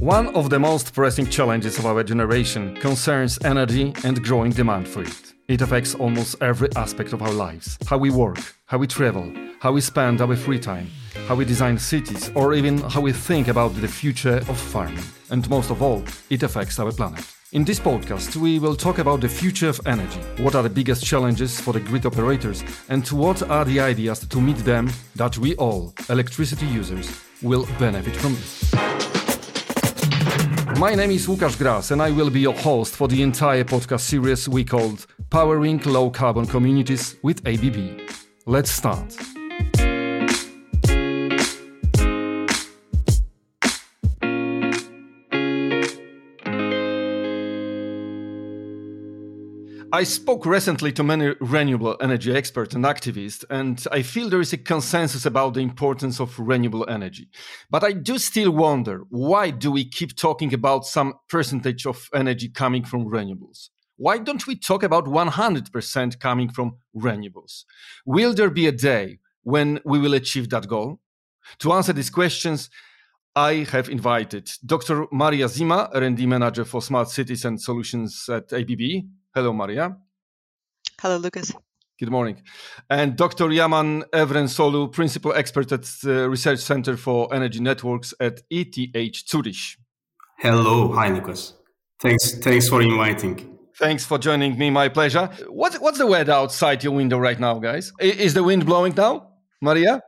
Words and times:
One 0.00 0.28
of 0.36 0.50
the 0.50 0.58
most 0.58 0.92
pressing 0.92 1.26
challenges 1.26 1.78
of 1.78 1.86
our 1.86 2.04
generation 2.04 2.76
concerns 2.76 3.38
energy 3.44 3.94
and 4.04 4.22
growing 4.22 4.50
demand 4.52 4.86
for 4.86 5.02
it. 5.02 5.32
It 5.48 5.62
affects 5.62 5.94
almost 5.94 6.36
every 6.42 6.68
aspect 6.76 7.14
of 7.14 7.22
our 7.22 7.32
lives 7.32 7.78
how 7.86 7.96
we 7.96 8.10
work, 8.10 8.38
how 8.66 8.76
we 8.76 8.86
travel, 8.86 9.32
how 9.58 9.72
we 9.72 9.80
spend 9.80 10.20
our 10.20 10.36
free 10.36 10.58
time, 10.58 10.90
how 11.26 11.34
we 11.34 11.46
design 11.46 11.78
cities, 11.78 12.30
or 12.34 12.52
even 12.52 12.78
how 12.78 13.00
we 13.00 13.12
think 13.12 13.48
about 13.48 13.74
the 13.80 13.88
future 13.88 14.36
of 14.48 14.60
farming. 14.60 15.02
And 15.30 15.48
most 15.48 15.70
of 15.70 15.82
all, 15.82 16.04
it 16.28 16.42
affects 16.42 16.78
our 16.78 16.92
planet. 16.92 17.24
In 17.52 17.64
this 17.64 17.80
podcast, 17.80 18.36
we 18.36 18.58
will 18.58 18.76
talk 18.76 18.98
about 18.98 19.22
the 19.22 19.28
future 19.28 19.68
of 19.68 19.80
energy, 19.86 20.20
what 20.42 20.54
are 20.54 20.62
the 20.62 20.68
biggest 20.68 21.04
challenges 21.04 21.58
for 21.58 21.72
the 21.72 21.80
grid 21.80 22.04
operators, 22.04 22.62
and 22.90 23.06
what 23.08 23.42
are 23.48 23.64
the 23.64 23.80
ideas 23.80 24.20
to 24.26 24.40
meet 24.40 24.58
them 24.58 24.90
that 25.14 25.38
we 25.38 25.56
all, 25.56 25.94
electricity 26.10 26.66
users, 26.66 27.08
will 27.42 27.66
benefit 27.78 28.14
from 28.16 28.34
this. 28.34 28.85
My 30.78 30.94
name 30.94 31.10
is 31.12 31.26
Łukasz 31.26 31.56
Gras, 31.56 31.90
and 31.90 32.02
I 32.02 32.10
will 32.10 32.28
be 32.28 32.40
your 32.40 32.52
host 32.52 32.96
for 32.96 33.08
the 33.08 33.22
entire 33.22 33.64
podcast 33.64 34.00
series 34.00 34.46
we 34.46 34.62
called 34.62 35.06
Powering 35.30 35.80
Low 35.86 36.10
Carbon 36.10 36.44
Communities 36.46 37.16
with 37.22 37.40
ABB. 37.46 38.00
Let's 38.44 38.70
start. 38.70 39.35
I 49.96 50.02
spoke 50.02 50.44
recently 50.44 50.92
to 50.92 51.02
many 51.02 51.34
renewable 51.40 51.96
energy 52.02 52.30
experts 52.36 52.74
and 52.74 52.84
activists, 52.84 53.46
and 53.48 53.82
I 53.90 54.02
feel 54.02 54.28
there 54.28 54.42
is 54.42 54.52
a 54.52 54.58
consensus 54.58 55.24
about 55.24 55.54
the 55.54 55.60
importance 55.60 56.20
of 56.20 56.38
renewable 56.38 56.86
energy. 56.86 57.30
But 57.70 57.82
I 57.82 57.92
do 57.92 58.18
still 58.18 58.50
wonder 58.50 59.04
why 59.08 59.48
do 59.48 59.72
we 59.72 59.88
keep 59.88 60.14
talking 60.14 60.52
about 60.52 60.84
some 60.84 61.14
percentage 61.30 61.86
of 61.86 62.10
energy 62.12 62.50
coming 62.50 62.84
from 62.84 63.06
renewables? 63.06 63.70
Why 63.96 64.18
don't 64.18 64.46
we 64.46 64.56
talk 64.56 64.82
about 64.82 65.06
100% 65.06 66.20
coming 66.20 66.50
from 66.50 66.76
renewables? 66.94 67.64
Will 68.04 68.34
there 68.34 68.50
be 68.50 68.66
a 68.66 68.72
day 68.72 69.20
when 69.44 69.80
we 69.86 69.98
will 69.98 70.12
achieve 70.12 70.50
that 70.50 70.68
goal? 70.68 71.00
To 71.60 71.72
answer 71.72 71.94
these 71.94 72.10
questions, 72.10 72.68
I 73.34 73.66
have 73.70 73.88
invited 73.88 74.50
Dr. 74.66 75.06
Marija 75.10 75.48
Zima, 75.48 75.88
R&D 75.94 76.26
Manager 76.26 76.66
for 76.66 76.82
Smart 76.82 77.08
Cities 77.08 77.46
and 77.46 77.58
Solutions 77.58 78.28
at 78.28 78.52
ABB, 78.52 79.06
Hello, 79.36 79.52
Marija. 79.52 79.94
Hello, 80.98 81.18
Lucas. 81.18 81.52
Good 82.00 82.10
morning. 82.10 82.40
And 82.88 83.16
Dr. 83.16 83.52
Yaman 83.52 84.04
Evrenosoglu, 84.14 84.90
Principal 84.90 85.34
Expert 85.34 85.70
at 85.72 85.82
the 86.02 86.30
Research 86.30 86.60
Center 86.60 86.96
for 86.96 87.34
Energy 87.34 87.60
Networks 87.60 88.14
at 88.18 88.40
ETH 88.48 89.28
Zurich. 89.28 89.76
Hello. 90.38 90.90
Hi, 90.94 91.10
Lucas. 91.10 91.52
Thanks, 92.00 92.38
thanks 92.38 92.66
for 92.66 92.80
inviting. 92.80 93.58
Thanks 93.78 94.06
for 94.06 94.16
joining 94.16 94.56
me. 94.56 94.70
My 94.70 94.88
pleasure. 94.88 95.28
What's, 95.48 95.78
what's 95.80 95.98
the 95.98 96.06
weather 96.06 96.32
outside 96.32 96.82
your 96.82 96.94
window 96.94 97.18
right 97.18 97.38
now, 97.38 97.58
guys? 97.58 97.92
Is 98.00 98.32
the 98.32 98.42
wind 98.42 98.64
blowing 98.64 98.94
now, 98.94 99.32
Marija? 99.60 100.00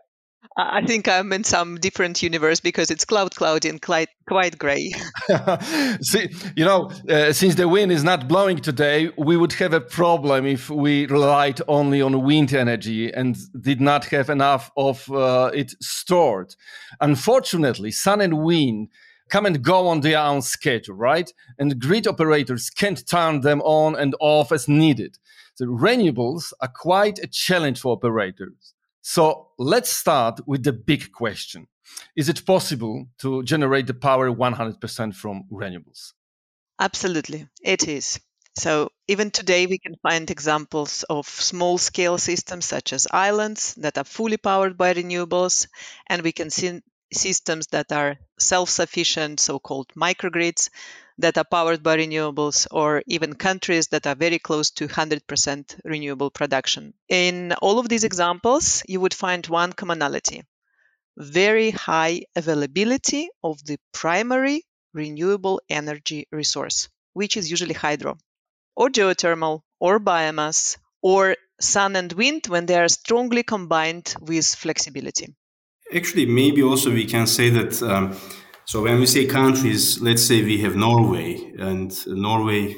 I 0.61 0.85
think 0.85 1.07
I'm 1.07 1.33
in 1.33 1.45
some 1.45 1.77
different 1.77 2.21
universe 2.21 2.59
because 2.59 2.91
it's 2.91 3.05
cloud, 3.05 3.33
cloudy, 3.37 3.69
and 3.69 3.81
quite 3.81 4.09
quite 4.27 4.59
gray. 4.59 4.93
See, 6.03 6.31
you 6.57 6.65
know, 6.65 6.91
uh, 7.09 7.33
since 7.33 7.55
the 7.55 7.69
wind 7.69 7.93
is 7.93 8.03
not 8.03 8.27
blowing 8.27 8.59
today, 8.59 9.13
we 9.17 9.37
would 9.37 9.53
have 9.53 9.73
a 9.73 9.81
problem 9.81 10.47
if 10.47 10.69
we 10.69 11.07
relied 11.07 11.61
only 11.69 12.03
on 12.03 12.25
wind 12.25 12.53
energy 12.53 13.13
and 13.13 13.37
did 13.61 13.81
not 13.81 14.07
have 14.07 14.29
enough 14.31 14.73
of 14.77 15.09
uh, 15.13 15.53
it 15.55 15.75
stored. 15.81 16.57
Unfortunately, 17.01 17.93
sun 17.93 18.21
and 18.21 18.43
wind 18.43 18.89
come 19.29 19.47
and 19.47 19.63
go 19.63 19.87
on 19.87 20.01
their 20.01 20.19
own 20.19 20.43
schedule, 20.43 20.97
right? 20.97 21.33
And 21.61 21.81
grid 21.81 22.09
operators 22.09 22.69
can't 22.69 23.07
turn 23.07 23.43
them 23.43 23.61
on 23.63 23.95
and 23.95 24.17
off 24.19 24.51
as 24.51 24.67
needed. 24.67 25.19
So 25.55 25.67
renewables 25.67 26.53
are 26.61 26.73
quite 26.75 27.21
a 27.21 27.29
challenge 27.29 27.81
for 27.81 27.93
operators. 27.93 28.75
So 29.11 29.49
let's 29.57 29.91
start 29.91 30.47
with 30.47 30.65
the 30.65 30.73
big 30.75 31.13
question. 31.13 31.67
Is 32.15 32.29
it 32.29 32.45
possible 32.45 33.07
to 33.21 33.43
generate 33.43 33.87
the 33.87 33.95
power 33.95 34.31
100% 34.31 35.15
from 35.15 35.45
renewables? 35.51 36.13
Absolutely, 36.79 37.49
it 37.63 37.89
is. 37.89 38.21
So 38.59 38.91
even 39.07 39.31
today, 39.31 39.65
we 39.67 39.79
can 39.79 39.95
find 40.03 40.31
examples 40.31 41.07
of 41.09 41.27
small 41.27 41.79
scale 41.79 42.19
systems 42.19 42.67
such 42.67 42.93
as 42.93 43.07
islands 43.11 43.75
that 43.77 43.97
are 43.97 44.05
fully 44.05 44.37
powered 44.37 44.77
by 44.77 44.93
renewables. 44.93 45.69
And 46.07 46.21
we 46.21 46.33
can 46.33 46.51
see 46.51 46.83
systems 47.11 47.69
that 47.69 47.91
are 47.91 48.19
self 48.39 48.69
sufficient, 48.69 49.41
so 49.41 49.59
called 49.59 49.89
microgrids, 49.97 50.69
that 51.19 51.37
are 51.37 51.45
powered 51.45 51.83
by 51.83 51.97
renewables, 51.97 52.67
or 52.71 53.03
even 53.07 53.35
countries 53.35 53.89
that 53.89 54.07
are 54.07 54.15
very 54.15 54.39
close 54.39 54.71
to 54.71 54.89
100% 54.89 55.81
renewable 55.85 56.31
production. 56.31 56.95
In 57.09 57.53
all 57.61 57.79
of 57.79 57.89
these 57.89 58.05
examples, 58.05 58.83
you 58.89 59.01
would 59.01 59.15
find 59.15 59.47
one 59.47 59.73
commonality 59.73 60.45
very 61.19 61.71
high 61.73 62.23
availability 62.37 63.29
of 63.43 63.63
the 63.65 63.79
primary 63.93 64.65
renewable 64.95 65.61
energy 65.69 66.27
resource, 66.31 66.89
which 67.13 67.37
is 67.37 67.51
usually 67.51 67.75
hydro, 67.75 68.17
or 68.77 68.89
geothermal, 68.89 69.63
or 69.81 69.99
biomass, 69.99 70.79
or 71.03 71.37
sun 71.61 71.97
and 71.97 72.13
wind 72.13 72.47
when 72.47 72.67
they 72.67 72.77
are 72.77 72.89
strongly 72.89 73.43
combined 73.43 74.15
with 74.21 74.47
flexibility. 74.47 75.35
Actually, 75.95 76.27
maybe 76.27 76.63
also 76.63 76.93
we 76.93 77.05
can 77.05 77.27
say 77.27 77.51
that. 77.51 77.83
Um, 77.83 78.17
so 78.69 78.83
when 78.83 79.01
we 79.01 79.07
say 79.07 79.25
countries, 79.25 79.99
let's 80.03 80.23
say 80.23 80.43
we 80.43 80.59
have 80.59 80.77
Norway, 80.77 81.55
and 81.59 81.91
Norway, 82.07 82.77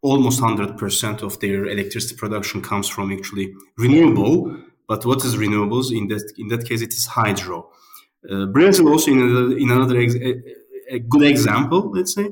almost 0.00 0.40
100% 0.40 1.22
of 1.22 1.38
their 1.40 1.66
electricity 1.66 2.16
production 2.16 2.62
comes 2.62 2.88
from 2.88 3.12
actually 3.12 3.52
renewable. 3.76 4.56
But 4.88 5.04
what 5.04 5.22
is 5.26 5.36
renewables? 5.36 5.94
In 5.94 6.08
that 6.08 6.32
in 6.38 6.48
that 6.48 6.64
case, 6.66 6.80
it 6.80 6.94
is 6.94 7.04
hydro. 7.04 7.68
Uh, 8.30 8.46
Brazil 8.46 8.88
also 8.88 9.10
in 9.10 9.20
another, 9.20 9.58
in 9.58 9.70
another 9.70 9.98
ex- 10.00 10.14
a, 10.14 10.32
a, 10.94 10.98
good 11.00 11.24
example, 11.24 11.90
let's 11.92 12.14
say, 12.14 12.30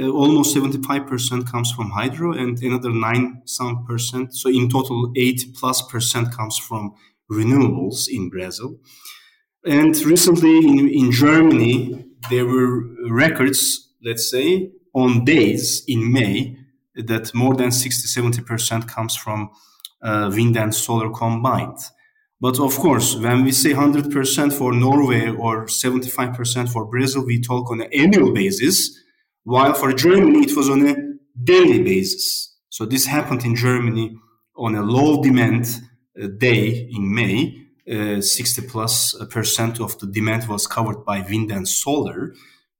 uh, 0.00 0.08
almost 0.08 0.56
75% 0.56 1.52
comes 1.52 1.70
from 1.72 1.90
hydro, 1.90 2.32
and 2.32 2.58
another 2.62 2.90
nine 2.90 3.42
some 3.44 3.84
percent. 3.84 4.34
So 4.34 4.48
in 4.48 4.70
total, 4.70 5.12
eight 5.14 5.42
plus 5.58 5.82
percent 5.82 6.34
comes 6.34 6.56
from 6.56 6.94
renewables 7.30 8.08
in 8.08 8.30
Brazil. 8.30 8.78
And 9.66 9.94
recently 9.98 10.56
in, 10.58 10.88
in 10.88 11.12
Germany, 11.12 12.05
there 12.30 12.46
were 12.46 12.82
records, 13.10 13.92
let's 14.04 14.30
say, 14.30 14.70
on 14.94 15.24
days 15.24 15.84
in 15.86 16.12
May 16.12 16.56
that 16.94 17.34
more 17.34 17.54
than 17.54 17.70
60 17.70 18.08
70% 18.08 18.88
comes 18.88 19.16
from 19.16 19.50
uh, 20.02 20.30
wind 20.32 20.56
and 20.56 20.74
solar 20.74 21.10
combined. 21.10 21.78
But 22.40 22.60
of 22.60 22.76
course, 22.76 23.16
when 23.16 23.44
we 23.44 23.52
say 23.52 23.72
100% 23.72 24.52
for 24.52 24.72
Norway 24.72 25.28
or 25.28 25.66
75% 25.66 26.68
for 26.70 26.84
Brazil, 26.84 27.24
we 27.24 27.40
talk 27.40 27.70
on 27.70 27.80
an 27.80 27.88
annual 27.92 28.32
basis, 28.32 28.98
while 29.44 29.72
for 29.72 29.92
Germany, 29.92 30.40
it 30.40 30.56
was 30.56 30.68
on 30.68 30.86
a 30.86 30.96
daily 31.42 31.82
basis. 31.82 32.54
So 32.68 32.84
this 32.84 33.06
happened 33.06 33.44
in 33.44 33.56
Germany 33.56 34.16
on 34.56 34.74
a 34.74 34.82
low 34.82 35.22
demand 35.22 35.80
uh, 36.22 36.26
day 36.38 36.88
in 36.90 37.14
May, 37.14 37.65
uh, 37.90 38.20
60 38.20 38.62
plus 38.62 39.14
percent 39.30 39.80
of 39.80 39.98
the 39.98 40.06
demand 40.06 40.48
was 40.48 40.66
covered 40.66 41.04
by 41.04 41.20
wind 41.20 41.50
and 41.52 41.68
solar. 41.68 42.32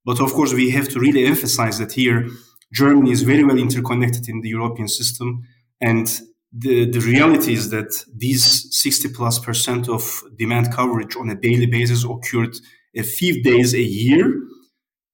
But 0.04 0.20
of 0.20 0.32
course, 0.32 0.52
we 0.52 0.70
have 0.70 0.88
to 0.90 1.00
really 1.00 1.26
emphasize 1.26 1.78
that 1.78 1.92
here, 1.92 2.28
Germany 2.72 3.12
is 3.12 3.22
very 3.22 3.44
well 3.44 3.58
interconnected 3.58 4.28
in 4.28 4.40
the 4.40 4.48
European 4.48 4.88
system. 4.88 5.44
And 5.80 6.08
the, 6.52 6.90
the 6.90 7.00
reality 7.00 7.52
is 7.52 7.70
that 7.70 8.04
these 8.14 8.68
60 8.76 9.10
plus 9.10 9.38
percent 9.38 9.88
of 9.88 10.22
demand 10.36 10.72
coverage 10.72 11.16
on 11.16 11.30
a 11.30 11.34
daily 11.34 11.66
basis 11.66 12.04
occurred 12.04 12.56
a 12.96 13.02
few 13.02 13.42
days 13.42 13.74
a 13.74 13.82
year. 13.82 14.42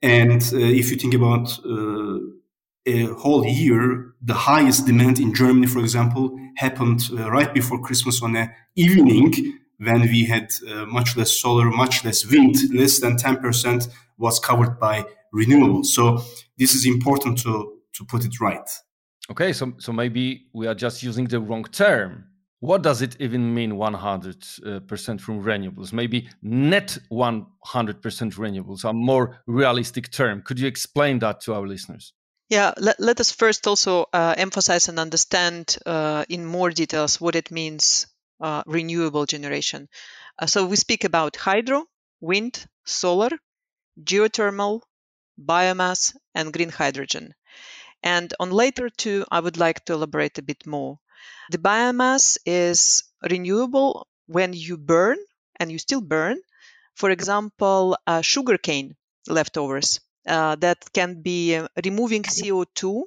And 0.02 0.42
uh, 0.52 0.58
if 0.58 0.90
you 0.90 0.96
think 0.96 1.14
about 1.14 1.58
uh, 1.64 2.18
a 2.86 3.14
whole 3.18 3.46
year, 3.46 4.14
the 4.22 4.34
highest 4.34 4.86
demand 4.86 5.20
in 5.20 5.34
Germany, 5.34 5.66
for 5.66 5.80
example, 5.80 6.36
happened 6.56 7.02
uh, 7.12 7.30
right 7.30 7.52
before 7.52 7.80
Christmas 7.80 8.22
on 8.22 8.36
a 8.36 8.52
evening 8.76 9.58
when 9.78 10.02
we 10.02 10.24
had 10.24 10.52
uh, 10.68 10.86
much 10.86 11.16
less 11.16 11.32
solar, 11.32 11.70
much 11.70 12.04
less 12.04 12.24
wind, 12.26 12.56
less 12.72 13.00
than 13.00 13.16
10% 13.16 13.88
was 14.18 14.38
covered 14.38 14.78
by 14.78 15.04
renewables. 15.34 15.86
So 15.86 16.22
this 16.58 16.74
is 16.74 16.86
important 16.86 17.38
to, 17.42 17.78
to 17.94 18.04
put 18.04 18.24
it 18.24 18.40
right. 18.40 18.68
Okay, 19.30 19.52
so, 19.52 19.72
so 19.78 19.92
maybe 19.92 20.46
we 20.52 20.66
are 20.66 20.74
just 20.74 21.02
using 21.02 21.26
the 21.26 21.40
wrong 21.40 21.64
term. 21.64 22.24
What 22.60 22.82
does 22.82 23.02
it 23.02 23.16
even 23.18 23.54
mean 23.54 23.72
100% 23.72 25.20
from 25.20 25.42
renewables? 25.42 25.92
Maybe 25.92 26.28
net 26.42 26.96
100% 27.10 27.50
renewables 27.64 28.84
are 28.84 28.92
more 28.92 29.42
realistic 29.46 30.12
term. 30.12 30.42
Could 30.42 30.60
you 30.60 30.68
explain 30.68 31.18
that 31.20 31.40
to 31.42 31.54
our 31.54 31.66
listeners? 31.66 32.12
Yeah, 32.48 32.72
let, 32.76 33.00
let 33.00 33.18
us 33.18 33.32
first 33.32 33.66
also 33.66 34.06
uh, 34.12 34.34
emphasize 34.36 34.88
and 34.88 34.98
understand 34.98 35.78
uh, 35.86 36.24
in 36.28 36.44
more 36.44 36.70
details 36.70 37.20
what 37.20 37.34
it 37.34 37.50
means 37.50 38.06
uh, 38.42 38.62
renewable 38.66 39.26
generation. 39.26 39.88
Uh, 40.38 40.46
so 40.46 40.66
we 40.66 40.76
speak 40.76 41.04
about 41.04 41.36
hydro, 41.36 41.86
wind, 42.20 42.66
solar, 42.84 43.30
geothermal, 44.02 44.82
biomass, 45.40 46.14
and 46.34 46.52
green 46.52 46.70
hydrogen. 46.70 47.34
And 48.02 48.34
on 48.40 48.50
later 48.50 48.90
two, 48.90 49.24
I 49.30 49.40
would 49.40 49.56
like 49.56 49.84
to 49.86 49.94
elaborate 49.94 50.38
a 50.38 50.42
bit 50.42 50.66
more. 50.66 50.98
The 51.50 51.58
biomass 51.58 52.38
is 52.44 53.04
renewable 53.30 54.08
when 54.26 54.52
you 54.52 54.76
burn, 54.76 55.18
and 55.56 55.70
you 55.70 55.78
still 55.78 56.00
burn, 56.00 56.40
for 56.94 57.10
example, 57.10 57.96
uh, 58.06 58.22
sugarcane 58.22 58.96
leftovers 59.28 60.00
uh, 60.26 60.56
that 60.56 60.92
can 60.92 61.22
be 61.22 61.56
uh, 61.56 61.68
removing 61.84 62.24
CO2 62.24 63.04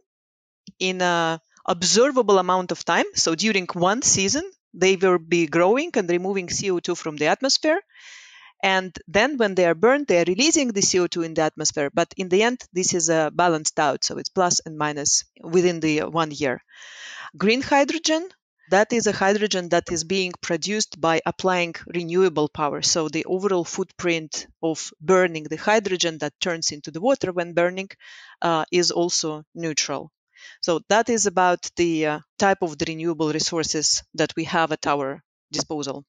in 0.80 1.02
an 1.02 1.40
observable 1.66 2.40
amount 2.40 2.72
of 2.72 2.84
time. 2.86 3.06
So 3.16 3.36
during 3.36 3.68
one 3.74 4.02
season, 4.02 4.50
they 4.76 4.96
will 4.96 5.18
be 5.18 5.48
growing 5.48 5.92
and 5.96 6.10
removing 6.10 6.48
CO2 6.48 6.96
from 6.96 7.16
the 7.18 7.28
atmosphere. 7.28 7.82
And 8.64 8.98
then 9.08 9.38
when 9.38 9.56
they 9.56 9.66
are 9.66 9.76
burned, 9.76 10.08
they 10.08 10.20
are 10.22 10.26
releasing 10.28 10.70
the 10.70 10.82
CO2 10.82 11.24
in 11.24 11.34
the 11.34 11.44
atmosphere. 11.44 11.90
But 11.94 12.14
in 12.18 12.30
the 12.30 12.44
end, 12.44 12.62
this 12.74 12.94
is 12.94 13.10
uh, 13.10 13.30
balanced 13.30 13.80
out. 13.80 14.04
So 14.04 14.18
it's 14.18 14.30
plus 14.30 14.60
and 14.66 14.78
minus 14.78 15.24
within 15.42 15.80
the 15.80 16.02
one 16.02 16.32
year. 16.32 16.62
Green 17.38 17.62
hydrogen, 17.62 18.30
that 18.72 18.92
is 18.92 19.08
a 19.08 19.12
hydrogen 19.12 19.70
that 19.70 19.92
is 19.92 20.04
being 20.04 20.34
produced 20.42 21.00
by 21.00 21.22
applying 21.26 21.76
renewable 21.86 22.50
power. 22.50 22.82
So 22.82 23.10
the 23.10 23.26
overall 23.26 23.66
footprint 23.66 24.48
of 24.64 24.92
burning 25.00 25.44
the 25.44 25.58
hydrogen 25.58 26.18
that 26.20 26.40
turns 26.40 26.72
into 26.72 26.92
the 26.92 27.02
water 27.02 27.32
when 27.32 27.54
burning 27.54 27.90
uh, 28.42 28.66
is 28.72 28.90
also 28.92 29.44
neutral. 29.54 30.12
So 30.62 30.82
that 30.90 31.10
is 31.10 31.26
about 31.26 31.70
the 31.76 32.06
uh, 32.06 32.20
type 32.38 32.60
of 32.62 32.78
the 32.78 32.86
renewable 32.88 33.32
resources 33.32 34.04
that 34.14 34.34
we 34.36 34.46
have 34.46 34.72
at 34.72 34.88
our 34.88 35.22
disposal. 35.52 36.04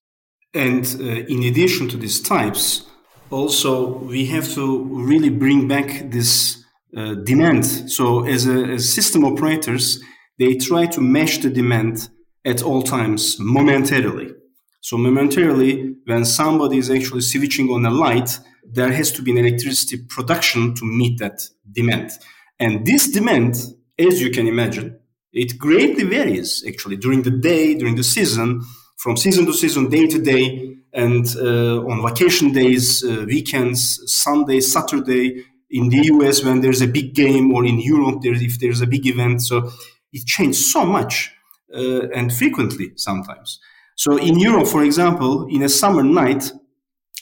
And 0.55 0.85
uh, 1.01 1.05
in 1.05 1.43
addition 1.45 1.89
to 1.89 1.97
these 1.97 2.21
types, 2.21 2.87
also 3.31 3.89
we 3.89 4.27
have 4.27 4.49
to 4.55 4.85
really 4.85 5.31
bring 5.31 5.69
back 5.69 6.11
this 6.11 6.65
uh, 6.97 7.15
demand. 7.15 7.67
So 7.67 8.25
as, 8.25 8.47
a, 8.47 8.65
as 8.65 8.93
system 8.93 9.25
operators, 9.25 10.01
they 10.39 10.57
try 10.57 10.87
to 10.87 11.01
match 11.01 11.39
the 11.39 11.51
demand 11.51 12.09
at 12.45 12.63
all 12.63 12.83
times 12.83 13.37
momentarily. 13.39 14.33
So 14.81 14.97
momentarily, 14.97 15.97
when 16.05 16.25
somebody 16.25 16.79
is 16.79 16.91
actually 16.91 17.23
switching 17.23 17.69
on 17.71 17.85
a 17.85 17.91
light, 17.91 18.39
there 18.65 18.93
has 18.93 19.11
to 19.13 19.23
be 19.23 19.33
an 19.33 19.39
electricity 19.39 19.99
production 20.09 20.75
to 20.77 20.85
meet 20.85 21.19
that 21.19 21.43
demand. 21.73 22.13
And 22.59 22.87
this 22.87 23.11
demand 23.11 23.57
as 23.99 24.21
you 24.21 24.31
can 24.31 24.47
imagine. 24.47 24.99
It 25.33 25.59
greatly 25.59 26.05
varies 26.05 26.65
actually 26.67 26.97
during 26.97 27.23
the 27.23 27.31
day, 27.31 27.75
during 27.75 27.97
the 27.97 28.05
season, 28.05 28.63
from 28.97 29.17
season 29.17 29.47
to 29.47 29.53
season, 29.53 29.89
day 29.89 30.07
to 30.07 30.19
day, 30.19 30.77
and 30.93 31.27
uh, 31.37 31.85
on 31.87 32.03
vacation 32.03 32.53
days, 32.53 33.05
uh, 33.05 33.25
weekends, 33.27 34.01
Sunday, 34.07 34.61
Saturday, 34.61 35.45
in 35.71 35.89
the 35.89 36.07
US 36.13 36.45
when 36.45 36.61
there's 36.61 36.81
a 36.81 36.87
big 36.87 37.15
game, 37.15 37.53
or 37.53 37.65
in 37.67 37.79
Europe 37.81 38.23
there, 38.23 38.35
if 38.35 38.59
there's 38.59 38.81
a 38.81 38.87
big 38.87 39.07
event. 39.07 39.43
So 39.43 39.71
it 40.13 40.25
changes 40.27 40.73
so 40.73 40.87
much 40.87 41.33
uh, 41.75 42.09
and 42.15 42.33
frequently 42.33 42.93
sometimes. 42.97 43.61
So 43.97 44.17
in 44.17 44.39
Europe, 44.39 44.69
for 44.69 44.85
example, 44.85 45.47
in 45.49 45.63
a 45.63 45.69
summer 45.69 46.03
night, 46.03 46.51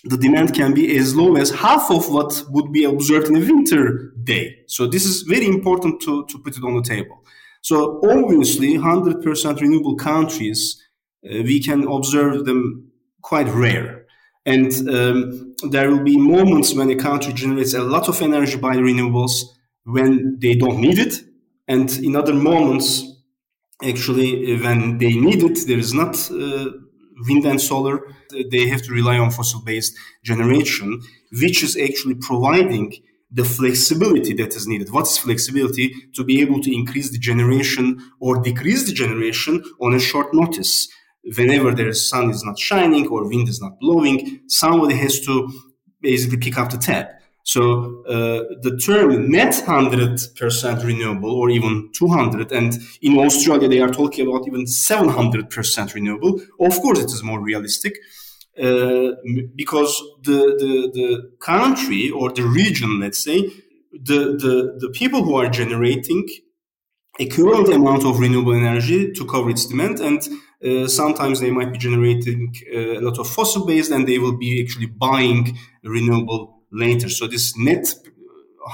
the 0.04 0.18
demand 0.18 0.54
can 0.54 0.74
be 0.74 0.96
as 0.98 1.16
low 1.16 1.36
as 1.36 1.50
half 1.50 1.90
of 1.90 2.10
what 2.10 2.44
would 2.50 2.72
be 2.72 2.84
observed 2.84 3.28
in 3.28 3.36
a 3.36 3.40
winter 3.40 4.12
day. 4.22 4.58
So 4.66 4.86
this 4.86 5.04
is 5.04 5.22
very 5.22 5.46
important 5.46 6.00
to, 6.02 6.26
to 6.26 6.38
put 6.38 6.56
it 6.56 6.64
on 6.64 6.76
the 6.76 6.82
table. 6.82 7.24
So 7.62 8.00
obviously, 8.04 8.74
100% 8.74 9.60
renewable 9.60 9.96
countries, 9.96 10.82
uh, 11.24 11.42
we 11.42 11.60
can 11.60 11.86
observe 11.86 12.44
them 12.44 12.92
quite 13.22 13.48
rare. 13.48 14.04
And 14.44 14.70
um, 14.90 15.54
there 15.70 15.90
will 15.90 16.04
be 16.04 16.18
moments 16.18 16.74
when 16.74 16.90
a 16.90 16.96
country 16.96 17.32
generates 17.32 17.72
a 17.72 17.82
lot 17.82 18.10
of 18.10 18.20
energy 18.20 18.58
by 18.58 18.76
renewables 18.76 19.44
when 19.84 20.38
they 20.38 20.54
don't 20.54 20.80
need 20.80 20.98
it. 20.98 21.14
And 21.66 21.90
in 21.98 22.14
other 22.14 22.34
moments, 22.34 23.04
actually, 23.82 24.60
when 24.60 24.98
they 24.98 25.14
need 25.14 25.42
it, 25.42 25.66
there 25.66 25.78
is 25.78 25.94
not 25.94 26.14
uh, 26.30 26.70
wind 27.28 27.44
and 27.44 27.60
solar, 27.60 28.00
they 28.50 28.68
have 28.68 28.82
to 28.82 28.92
rely 28.92 29.18
on 29.18 29.30
fossil 29.30 29.62
based 29.62 29.96
generation, 30.22 31.00
which 31.32 31.62
is 31.62 31.76
actually 31.76 32.16
providing 32.16 32.92
the 33.30 33.44
flexibility 33.44 34.32
that 34.34 34.54
is 34.54 34.66
needed. 34.66 34.90
What 34.90 35.06
is 35.06 35.18
flexibility? 35.18 35.92
To 36.14 36.24
be 36.24 36.40
able 36.40 36.60
to 36.62 36.74
increase 36.74 37.10
the 37.10 37.18
generation 37.18 38.00
or 38.20 38.40
decrease 38.40 38.86
the 38.86 38.92
generation 38.92 39.62
on 39.80 39.94
a 39.94 40.00
short 40.00 40.32
notice. 40.32 40.88
Whenever 41.36 41.72
the 41.72 41.94
sun 41.94 42.30
is 42.30 42.44
not 42.44 42.58
shining 42.58 43.08
or 43.08 43.26
wind 43.26 43.48
is 43.48 43.60
not 43.60 43.80
blowing, 43.80 44.40
somebody 44.46 44.94
has 44.96 45.20
to 45.20 45.50
basically 46.00 46.36
pick 46.36 46.58
up 46.58 46.70
the 46.70 46.78
tab. 46.78 47.06
So 47.44 48.02
uh, 48.06 48.56
the 48.62 48.78
term 48.84 49.30
net 49.30 49.52
100% 49.52 50.84
renewable 50.84 51.30
or 51.30 51.50
even 51.50 51.90
200 51.92 52.52
and 52.52 52.72
in 53.02 53.18
Australia 53.18 53.68
they 53.68 53.80
are 53.80 53.90
talking 53.90 54.26
about 54.26 54.46
even 54.46 54.64
700% 54.64 55.94
renewable. 55.94 56.40
Of 56.58 56.80
course 56.80 57.00
it 57.00 57.10
is 57.12 57.22
more 57.22 57.40
realistic 57.40 57.98
uh, 58.58 59.10
because 59.54 60.02
the, 60.22 60.56
the, 60.58 60.90
the 60.94 61.32
country 61.38 62.10
or 62.10 62.32
the 62.32 62.44
region, 62.44 63.00
let's 63.00 63.22
say, 63.22 63.50
the, 63.92 64.38
the, 64.38 64.78
the 64.78 64.90
people 64.94 65.22
who 65.22 65.34
are 65.34 65.48
generating 65.48 66.26
equivalent 67.18 67.68
amount 67.68 68.04
of 68.04 68.18
renewable 68.18 68.54
energy 68.54 69.12
to 69.12 69.24
cover 69.26 69.50
its 69.50 69.66
demand 69.66 70.00
and 70.00 70.28
uh, 70.64 70.88
sometimes 70.88 71.40
they 71.40 71.50
might 71.50 71.72
be 71.72 71.78
generating 71.78 72.54
uh, 72.74 72.98
a 72.98 73.00
lot 73.00 73.18
of 73.18 73.28
fossil 73.28 73.66
based 73.66 73.92
and 73.92 74.08
they 74.08 74.18
will 74.18 74.36
be 74.36 74.62
actually 74.62 74.86
buying 74.86 75.56
renewable 75.84 76.53
later. 76.74 77.08
So 77.08 77.26
this 77.26 77.56
net 77.56 77.94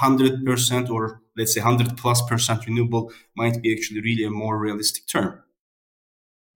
100% 0.01 0.89
or 0.89 1.21
let's 1.37 1.53
say 1.53 1.61
100 1.61 1.97
plus 1.97 2.21
percent 2.23 2.65
renewable 2.65 3.11
might 3.35 3.61
be 3.61 3.73
actually 3.73 4.01
really 4.01 4.23
a 4.23 4.29
more 4.29 4.57
realistic 4.57 5.07
term. 5.07 5.43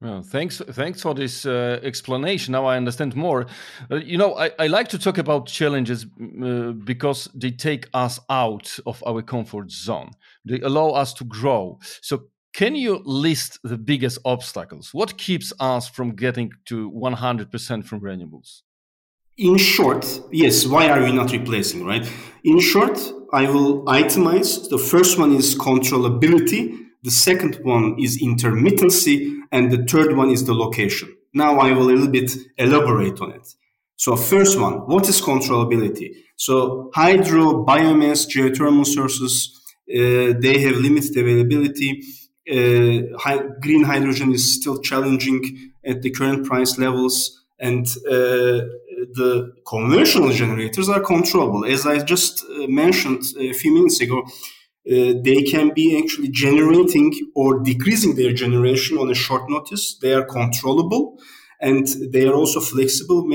Well, 0.02 0.22
thanks, 0.24 0.62
thanks 0.72 1.02
for 1.02 1.14
this 1.16 1.46
uh, 1.46 1.80
explanation. 1.82 2.52
Now 2.52 2.66
I 2.66 2.76
understand 2.76 3.16
more. 3.16 3.46
Uh, 3.90 3.96
you 3.96 4.18
know, 4.18 4.36
I, 4.36 4.52
I, 4.60 4.68
like 4.68 4.90
to 4.90 5.00
talk 5.00 5.18
about 5.18 5.48
challenges 5.48 6.06
uh, 6.44 6.74
because 6.74 7.30
they 7.34 7.52
take 7.52 7.88
us 7.94 8.20
out 8.30 8.78
of 8.86 9.02
our 9.08 9.22
comfort 9.22 9.72
zone. 9.72 10.12
They 10.44 10.60
allow 10.60 10.90
us 10.90 11.14
to 11.16 11.24
grow. 11.24 11.80
So, 12.02 12.26
can 12.54 12.76
you 12.76 13.02
list 13.06 13.60
the 13.64 13.78
biggest 13.78 14.20
obstacles? 14.26 14.94
What 14.94 15.18
keeps 15.18 15.52
us 15.60 15.90
from 15.90 16.16
getting 16.16 16.52
to 16.66 16.92
100% 16.92 17.86
from 17.86 18.02
renewables? 18.02 18.62
In 19.38 19.58
short, 19.58 20.22
yes, 20.32 20.66
why 20.66 20.88
are 20.90 21.04
we 21.04 21.12
not 21.12 21.32
replacing, 21.32 21.86
right? 21.86 22.10
In 22.46 22.62
short, 22.62 22.98
I 23.34 23.50
will 23.50 23.84
itemize. 23.84 24.70
The 24.70 24.78
first 24.78 25.20
one 25.20 25.34
is 25.34 25.56
controllability. 25.56 26.78
The 27.04 27.12
second 27.12 27.56
one 27.64 27.98
is 28.00 28.22
intermittency. 28.22 29.40
And 29.52 29.72
the 29.72 29.84
third 29.86 30.16
one 30.16 30.30
is 30.30 30.46
the 30.46 30.54
location. 30.54 31.14
Now 31.34 31.60
I 31.60 31.74
will 31.74 31.90
a 31.90 31.92
little 31.92 32.08
bit 32.08 32.32
elaborate 32.58 33.20
on 33.20 33.32
it. 33.34 33.46
So 33.98 34.16
first 34.16 34.58
one, 34.58 34.74
what 34.88 35.10
is 35.10 35.22
controllability? 35.22 36.16
So 36.38 36.90
hydro, 36.94 37.66
biomass, 37.66 38.28
geothermal 38.28 38.86
sources, 38.86 39.60
uh, 39.90 40.40
they 40.40 40.60
have 40.62 40.78
limited 40.78 41.18
availability. 41.18 42.04
Uh, 42.50 43.38
green 43.62 43.84
hydrogen 43.84 44.32
is 44.32 44.56
still 44.56 44.80
challenging 44.80 45.74
at 45.86 46.02
the 46.04 46.12
current 46.12 46.46
price 46.46 46.78
levels 46.78 47.46
and 47.60 47.88
uh, 48.10 48.62
the 49.14 49.54
conventional 49.68 50.32
generators 50.32 50.90
are 50.90 51.02
controllable. 51.02 51.66
As 51.66 51.86
I 51.86 52.04
just 52.04 52.44
uh, 52.44 52.68
mentioned 52.68 53.24
a 53.40 53.54
few 53.54 53.74
minutes 53.74 54.02
ago, 54.02 54.22
uh, 54.22 55.14
they 55.24 55.42
can 55.44 55.74
be 55.74 55.98
actually 56.02 56.30
generating 56.30 57.12
or 57.36 57.60
decreasing 57.60 58.16
their 58.16 58.34
generation 58.34 58.98
on 58.98 59.10
a 59.10 59.16
short 59.16 59.50
notice. 59.50 59.98
They 60.02 60.14
are 60.14 60.26
controllable 60.26 61.20
and 61.60 61.88
they 62.12 62.28
are 62.28 62.34
also 62.34 62.60
flexible. 62.60 63.28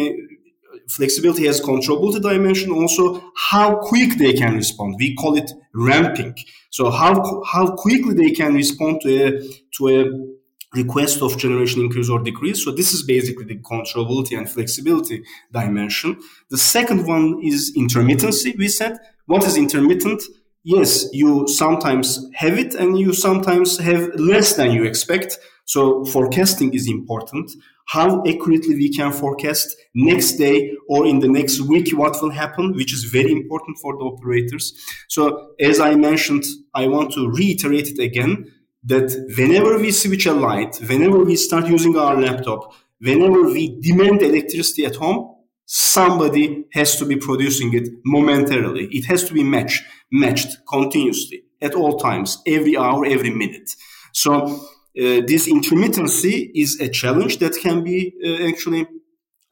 Flexibility 0.88 1.46
has 1.46 1.60
controllability 1.60 2.22
dimension, 2.22 2.70
also 2.72 3.32
how 3.36 3.76
quick 3.78 4.18
they 4.18 4.32
can 4.32 4.54
respond. 4.54 4.96
We 4.98 5.14
call 5.14 5.36
it 5.36 5.50
ramping. 5.74 6.36
So 6.70 6.90
how 6.90 7.42
how 7.44 7.74
quickly 7.74 8.14
they 8.14 8.30
can 8.30 8.54
respond 8.54 9.00
to 9.02 9.08
a 9.26 9.42
to 9.76 9.88
a 9.88 10.39
request 10.74 11.22
of 11.22 11.36
generation 11.36 11.82
increase 11.82 12.08
or 12.08 12.20
decrease. 12.20 12.64
So 12.64 12.70
this 12.70 12.92
is 12.92 13.02
basically 13.02 13.44
the 13.44 13.58
controllability 13.58 14.36
and 14.38 14.48
flexibility 14.48 15.24
dimension. 15.52 16.20
The 16.50 16.58
second 16.58 17.06
one 17.06 17.40
is 17.42 17.74
intermittency. 17.76 18.56
We 18.56 18.68
said, 18.68 18.98
what 19.26 19.44
is 19.44 19.56
intermittent? 19.56 20.22
Yes, 20.62 21.08
you 21.12 21.48
sometimes 21.48 22.28
have 22.34 22.58
it 22.58 22.74
and 22.74 22.98
you 22.98 23.12
sometimes 23.14 23.78
have 23.78 24.10
less 24.14 24.54
than 24.54 24.72
you 24.72 24.84
expect. 24.84 25.38
So 25.64 26.04
forecasting 26.04 26.74
is 26.74 26.88
important. 26.88 27.50
How 27.88 28.22
accurately 28.24 28.76
we 28.76 28.92
can 28.92 29.10
forecast 29.10 29.74
next 29.94 30.32
day 30.32 30.72
or 30.88 31.06
in 31.06 31.18
the 31.18 31.28
next 31.28 31.60
week 31.62 31.90
what 31.96 32.20
will 32.22 32.30
happen, 32.30 32.74
which 32.74 32.92
is 32.92 33.04
very 33.04 33.32
important 33.32 33.78
for 33.78 33.96
the 33.96 34.04
operators. 34.04 34.74
So 35.08 35.54
as 35.58 35.80
I 35.80 35.96
mentioned, 35.96 36.44
I 36.74 36.86
want 36.86 37.12
to 37.14 37.28
reiterate 37.28 37.88
it 37.88 37.98
again 37.98 38.52
that 38.84 39.10
whenever 39.36 39.78
we 39.78 39.90
switch 39.90 40.26
a 40.26 40.32
light, 40.32 40.76
whenever 40.86 41.18
we 41.18 41.36
start 41.36 41.66
using 41.66 41.96
our 41.96 42.20
laptop, 42.20 42.72
whenever 43.00 43.42
we 43.42 43.80
demand 43.80 44.22
electricity 44.22 44.84
at 44.84 44.96
home, 44.96 45.36
somebody 45.66 46.64
has 46.72 46.96
to 46.96 47.04
be 47.04 47.16
producing 47.16 47.72
it 47.74 47.88
momentarily. 48.04 48.88
It 48.90 49.04
has 49.06 49.24
to 49.24 49.34
be 49.34 49.44
matched, 49.44 49.84
matched 50.10 50.66
continuously 50.66 51.44
at 51.60 51.74
all 51.74 51.98
times, 51.98 52.42
every 52.46 52.76
hour, 52.76 53.04
every 53.04 53.30
minute. 53.30 53.70
So 54.12 54.46
uh, 54.46 54.58
this 54.94 55.48
intermittency 55.48 56.50
is 56.54 56.80
a 56.80 56.88
challenge 56.88 57.38
that 57.38 57.56
can 57.60 57.84
be 57.84 58.14
uh, 58.24 58.48
actually 58.48 58.86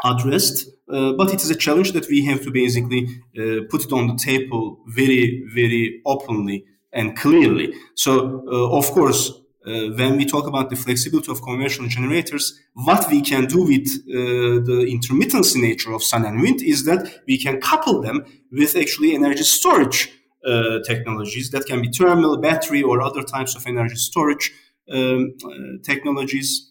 addressed, 0.05 0.69
uh, 0.91 1.13
but 1.13 1.33
it 1.33 1.43
is 1.43 1.51
a 1.51 1.55
challenge 1.57 1.93
that 1.93 2.09
we 2.09 2.25
have 2.25 2.43
to 2.43 2.51
basically 2.51 3.07
uh, 3.39 3.61
put 3.69 3.85
it 3.85 3.93
on 3.93 4.09
the 4.09 4.17
table 4.17 4.81
very, 4.89 5.45
very 5.55 6.01
openly 6.07 6.65
and 6.93 7.17
clearly. 7.17 7.75
So, 7.95 8.45
uh, 8.47 8.77
of 8.77 8.91
course, 8.93 9.33
uh, 9.67 9.91
when 9.97 10.17
we 10.17 10.25
talk 10.25 10.47
about 10.47 10.71
the 10.71 10.77
flexibility 10.77 11.31
of 11.31 11.43
conventional 11.43 11.89
generators, 11.89 12.59
what 12.75 13.11
we 13.11 13.21
can 13.21 13.47
do 13.47 13.65
with 13.65 13.87
uh, 14.09 14.65
the 14.65 14.87
intermittency 14.89 15.61
nature 15.61 15.93
of 15.93 16.03
sun 16.03 16.25
and 16.25 16.41
wind 16.41 16.63
is 16.63 16.85
that 16.85 17.21
we 17.27 17.37
can 17.37 17.61
couple 17.61 18.01
them 18.01 18.25
with 18.51 18.77
actually 18.77 19.15
energy 19.15 19.43
storage 19.43 20.11
uh, 20.47 20.79
technologies 20.87 21.51
that 21.51 21.67
can 21.67 21.83
be 21.83 21.91
thermal, 21.91 22.39
battery, 22.39 22.83
or 22.83 23.03
other 23.03 23.23
types 23.23 23.55
of 23.55 23.67
energy 23.67 23.97
storage 23.97 24.53
um, 24.91 25.35
uh, 25.45 25.49
technologies. 25.83 26.71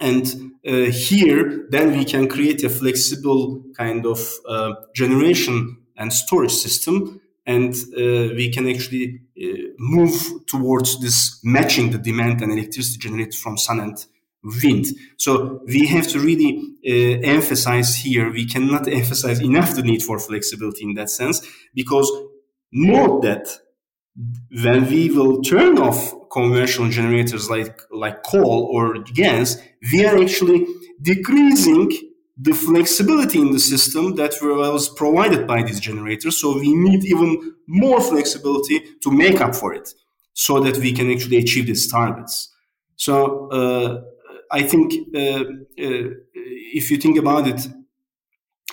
And 0.00 0.52
uh, 0.66 0.90
here, 0.90 1.66
then 1.70 1.96
we 1.96 2.04
can 2.04 2.28
create 2.28 2.64
a 2.64 2.70
flexible 2.70 3.62
kind 3.76 4.06
of 4.06 4.18
generation 4.94 5.76
and 5.98 6.12
storage 6.12 6.52
system 6.52 7.20
and 7.46 7.74
uh, 7.96 8.34
we 8.36 8.50
can 8.52 8.68
actually 8.68 9.20
move 9.78 10.46
towards 10.46 11.00
this 11.00 11.40
matching 11.42 11.90
the 11.90 11.98
demand 11.98 12.42
and 12.42 12.52
electricity 12.52 12.98
generated 12.98 13.34
from 13.34 13.56
sun 13.56 13.80
and 13.80 14.06
wind. 14.62 14.86
So 15.18 15.60
we 15.66 15.86
have 15.86 16.06
to 16.08 16.18
really 16.18 16.76
uh, 16.86 17.20
emphasize 17.22 17.96
here, 17.96 18.30
we 18.30 18.44
cannot 18.44 18.88
emphasize 18.88 19.40
enough 19.40 19.74
the 19.74 19.82
need 19.82 20.02
for 20.02 20.18
flexibility 20.18 20.84
in 20.84 20.94
that 20.94 21.10
sense, 21.10 21.46
because 21.74 22.10
note 22.72 23.22
that 23.22 23.48
when 24.62 24.88
we 24.88 25.10
will 25.10 25.42
turn 25.42 25.78
off 25.78 26.12
conventional 26.30 26.90
generators 26.90 27.48
like, 27.48 27.80
like 27.90 28.22
coal 28.22 28.68
or 28.72 28.98
gas, 28.98 29.56
we 29.92 30.04
are 30.04 30.18
actually 30.20 30.66
decreasing 31.00 31.90
the 32.42 32.52
flexibility 32.52 33.38
in 33.38 33.52
the 33.52 33.58
system 33.58 34.16
that 34.16 34.34
was 34.42 34.88
provided 34.88 35.46
by 35.46 35.62
these 35.62 35.80
generators. 35.80 36.40
So 36.40 36.58
we 36.58 36.72
need 36.72 37.04
even 37.04 37.54
more 37.66 38.00
flexibility 38.00 38.80
to 39.02 39.10
make 39.10 39.40
up 39.40 39.54
for 39.54 39.72
it 39.74 39.88
so 40.34 40.60
that 40.60 40.76
we 40.78 40.92
can 40.92 41.10
actually 41.10 41.38
achieve 41.38 41.66
these 41.66 41.90
targets. 41.90 42.50
So 42.96 43.48
uh, 43.50 44.00
I 44.50 44.62
think 44.62 44.92
uh, 45.14 45.20
uh, 45.20 45.44
if 46.80 46.90
you 46.90 46.96
think 46.96 47.18
about 47.18 47.46
it, 47.46 47.60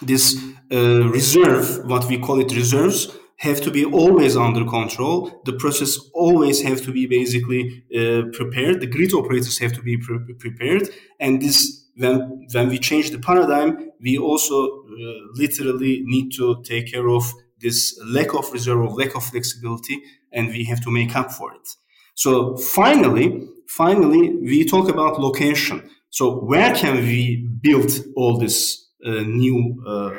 this 0.02 0.42
uh, 0.72 1.10
reserve, 1.10 1.86
what 1.86 2.06
we 2.06 2.18
call 2.18 2.40
it 2.40 2.56
reserves, 2.56 3.16
have 3.38 3.62
to 3.62 3.72
be 3.72 3.86
always 3.86 4.36
under 4.36 4.66
control. 4.66 5.42
The 5.46 5.54
process 5.54 5.98
always 6.14 6.62
have 6.62 6.82
to 6.84 6.92
be 6.92 7.06
basically 7.06 7.84
uh, 7.96 8.24
prepared. 8.34 8.82
The 8.82 8.88
grid 8.88 9.14
operators 9.14 9.58
have 9.60 9.74
to 9.74 9.82
be 9.82 9.98
pre- 9.98 10.34
prepared, 10.38 10.90
and 11.20 11.42
this 11.42 11.79
when 12.00 12.48
when 12.54 12.70
we 12.70 12.80
change 12.80 13.12
the 13.12 13.20
paradigm, 13.20 13.92
we 14.02 14.18
also 14.18 14.56
uh, 14.66 15.14
literally 15.34 16.02
need 16.06 16.32
to 16.38 16.64
take 16.64 16.92
care 16.92 17.08
of 17.10 17.24
this 17.60 18.00
lack 18.06 18.34
of 18.34 18.52
reserve, 18.54 18.82
of 18.82 18.94
lack 18.98 19.16
of 19.16 19.24
flexibility, 19.24 20.02
and 20.32 20.48
we 20.50 20.64
have 20.64 20.82
to 20.82 20.92
make 20.92 21.16
up 21.16 21.32
for 21.32 21.54
it. 21.54 21.68
So 22.16 22.58
finally, 22.58 23.48
finally, 23.68 24.36
we 24.36 24.66
talk 24.66 24.90
about 24.90 25.20
location. 25.20 25.90
So 26.10 26.40
where 26.40 26.74
can 26.74 26.96
we 26.98 27.48
build 27.62 27.92
all 28.16 28.38
this 28.38 28.88
uh, 29.06 29.22
new 29.22 29.84
uh, 29.86 30.18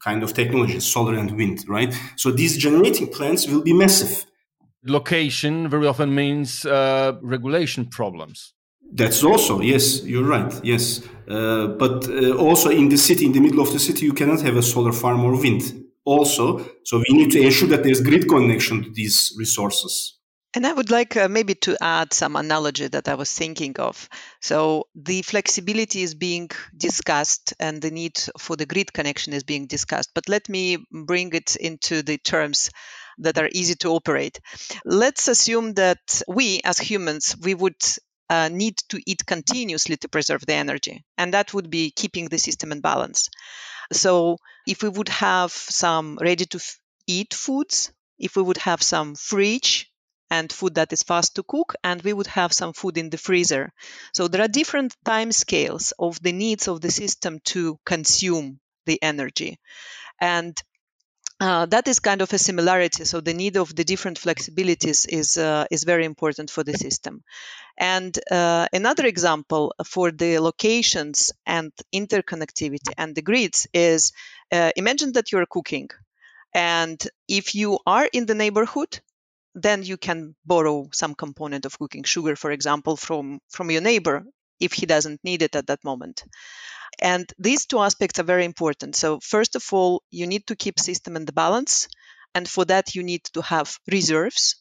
kind 0.00 0.22
of 0.22 0.32
technologies, 0.32 0.84
solar 0.84 1.14
and 1.14 1.30
wind, 1.36 1.64
right? 1.68 1.94
So 2.16 2.30
these 2.30 2.56
generating 2.56 3.08
plants 3.08 3.48
will 3.48 3.62
be 3.62 3.72
massive. 3.72 4.26
Location 4.84 5.68
very 5.68 5.86
often 5.86 6.14
means 6.14 6.64
uh, 6.64 7.16
regulation 7.20 7.86
problems. 7.86 8.54
That's 8.92 9.22
also 9.22 9.60
yes, 9.60 10.02
you're 10.04 10.24
right. 10.24 10.52
Yes, 10.64 11.02
uh, 11.28 11.68
but 11.68 12.08
uh, 12.08 12.36
also 12.36 12.70
in 12.70 12.88
the 12.88 12.96
city, 12.96 13.26
in 13.26 13.32
the 13.32 13.40
middle 13.40 13.60
of 13.60 13.72
the 13.72 13.78
city, 13.78 14.06
you 14.06 14.14
cannot 14.14 14.40
have 14.40 14.56
a 14.56 14.62
solar 14.62 14.92
farm 14.92 15.24
or 15.24 15.38
wind. 15.38 15.84
Also, 16.04 16.64
so 16.84 17.02
we 17.06 17.16
need 17.16 17.30
to 17.32 17.40
ensure 17.40 17.68
that 17.68 17.82
there's 17.82 18.00
grid 18.00 18.26
connection 18.28 18.82
to 18.82 18.90
these 18.90 19.34
resources. 19.36 20.18
And 20.54 20.66
I 20.66 20.72
would 20.72 20.90
like 20.90 21.14
uh, 21.16 21.28
maybe 21.28 21.54
to 21.56 21.76
add 21.80 22.14
some 22.14 22.34
analogy 22.34 22.88
that 22.88 23.06
I 23.06 23.14
was 23.14 23.30
thinking 23.30 23.78
of. 23.78 24.08
So 24.40 24.88
the 24.94 25.20
flexibility 25.20 26.02
is 26.02 26.14
being 26.14 26.50
discussed 26.74 27.52
and 27.60 27.82
the 27.82 27.90
need 27.90 28.18
for 28.38 28.56
the 28.56 28.64
grid 28.64 28.94
connection 28.94 29.34
is 29.34 29.44
being 29.44 29.66
discussed. 29.66 30.10
But 30.14 30.30
let 30.30 30.48
me 30.48 30.78
bring 30.90 31.34
it 31.34 31.56
into 31.56 32.02
the 32.02 32.16
terms 32.16 32.70
that 33.18 33.36
are 33.36 33.50
easy 33.52 33.74
to 33.76 33.90
operate. 33.90 34.40
Let's 34.86 35.28
assume 35.28 35.74
that 35.74 36.22
we 36.26 36.62
as 36.64 36.78
humans, 36.78 37.36
we 37.38 37.54
would 37.54 37.82
uh, 38.30 38.48
need 38.48 38.76
to 38.88 39.00
eat 39.06 39.24
continuously 39.26 39.96
to 39.98 40.08
preserve 40.08 40.44
the 40.46 40.54
energy. 40.54 41.04
And 41.16 41.34
that 41.34 41.54
would 41.54 41.70
be 41.70 41.90
keeping 41.90 42.28
the 42.28 42.38
system 42.38 42.72
in 42.72 42.80
balance. 42.80 43.28
So 43.92 44.38
if 44.66 44.82
we 44.82 44.88
would 44.88 45.08
have 45.10 45.52
some 45.52 46.18
ready 46.20 46.46
to 46.46 46.58
f- 46.58 46.78
eat 47.06 47.34
foods, 47.34 47.92
if 48.18 48.36
we 48.36 48.42
would 48.42 48.58
have 48.58 48.82
some 48.82 49.14
fridge 49.14 49.90
and 50.30 50.52
food 50.52 50.74
that 50.74 50.92
is 50.92 51.02
fast 51.02 51.34
to 51.36 51.42
cook, 51.42 51.74
and 51.84 52.02
we 52.02 52.12
would 52.12 52.26
have 52.28 52.52
some 52.52 52.72
food 52.72 52.98
in 52.98 53.10
the 53.10 53.18
freezer. 53.18 53.72
So 54.14 54.28
there 54.28 54.42
are 54.42 54.48
different 54.48 54.94
time 55.04 55.32
scales 55.32 55.92
of 55.98 56.20
the 56.22 56.32
needs 56.32 56.68
of 56.68 56.80
the 56.80 56.90
system 56.90 57.40
to 57.46 57.78
consume 57.84 58.60
the 58.86 59.02
energy. 59.02 59.58
And 60.20 60.56
uh, 61.40 61.66
that 61.66 61.86
is 61.86 62.00
kind 62.00 62.20
of 62.20 62.32
a 62.32 62.38
similarity. 62.38 63.04
So 63.04 63.20
the 63.20 63.34
need 63.34 63.56
of 63.56 63.74
the 63.74 63.84
different 63.84 64.18
flexibilities 64.18 65.06
is 65.08 65.36
uh, 65.36 65.66
is 65.70 65.84
very 65.84 66.04
important 66.04 66.50
for 66.50 66.64
the 66.64 66.74
system. 66.74 67.22
And 67.78 68.18
uh, 68.30 68.66
another 68.72 69.06
example 69.06 69.74
for 69.86 70.10
the 70.10 70.40
locations 70.40 71.32
and 71.46 71.72
interconnectivity 71.94 72.92
and 72.96 73.14
the 73.14 73.22
grids 73.22 73.68
is 73.72 74.12
uh, 74.50 74.72
imagine 74.76 75.12
that 75.12 75.30
you're 75.30 75.46
cooking, 75.46 75.88
and 76.54 77.00
if 77.28 77.54
you 77.54 77.78
are 77.86 78.08
in 78.12 78.26
the 78.26 78.34
neighborhood, 78.34 79.00
then 79.54 79.82
you 79.82 79.96
can 79.96 80.34
borrow 80.44 80.88
some 80.92 81.14
component 81.14 81.66
of 81.66 81.78
cooking 81.78 82.04
sugar, 82.04 82.34
for 82.36 82.50
example, 82.50 82.96
from 82.96 83.40
from 83.48 83.70
your 83.70 83.82
neighbor 83.82 84.24
if 84.60 84.72
he 84.72 84.86
doesn't 84.86 85.22
need 85.24 85.42
it 85.42 85.56
at 85.56 85.66
that 85.66 85.84
moment. 85.84 86.24
And 86.98 87.30
these 87.38 87.66
two 87.66 87.78
aspects 87.78 88.18
are 88.18 88.24
very 88.24 88.44
important. 88.44 88.96
So 88.96 89.20
first 89.20 89.56
of 89.56 89.64
all, 89.72 90.02
you 90.10 90.26
need 90.26 90.46
to 90.48 90.56
keep 90.56 90.78
system 90.80 91.16
in 91.16 91.24
the 91.24 91.32
balance. 91.32 91.88
And 92.34 92.48
for 92.48 92.64
that, 92.66 92.94
you 92.94 93.02
need 93.02 93.24
to 93.34 93.42
have 93.42 93.78
reserves 93.90 94.56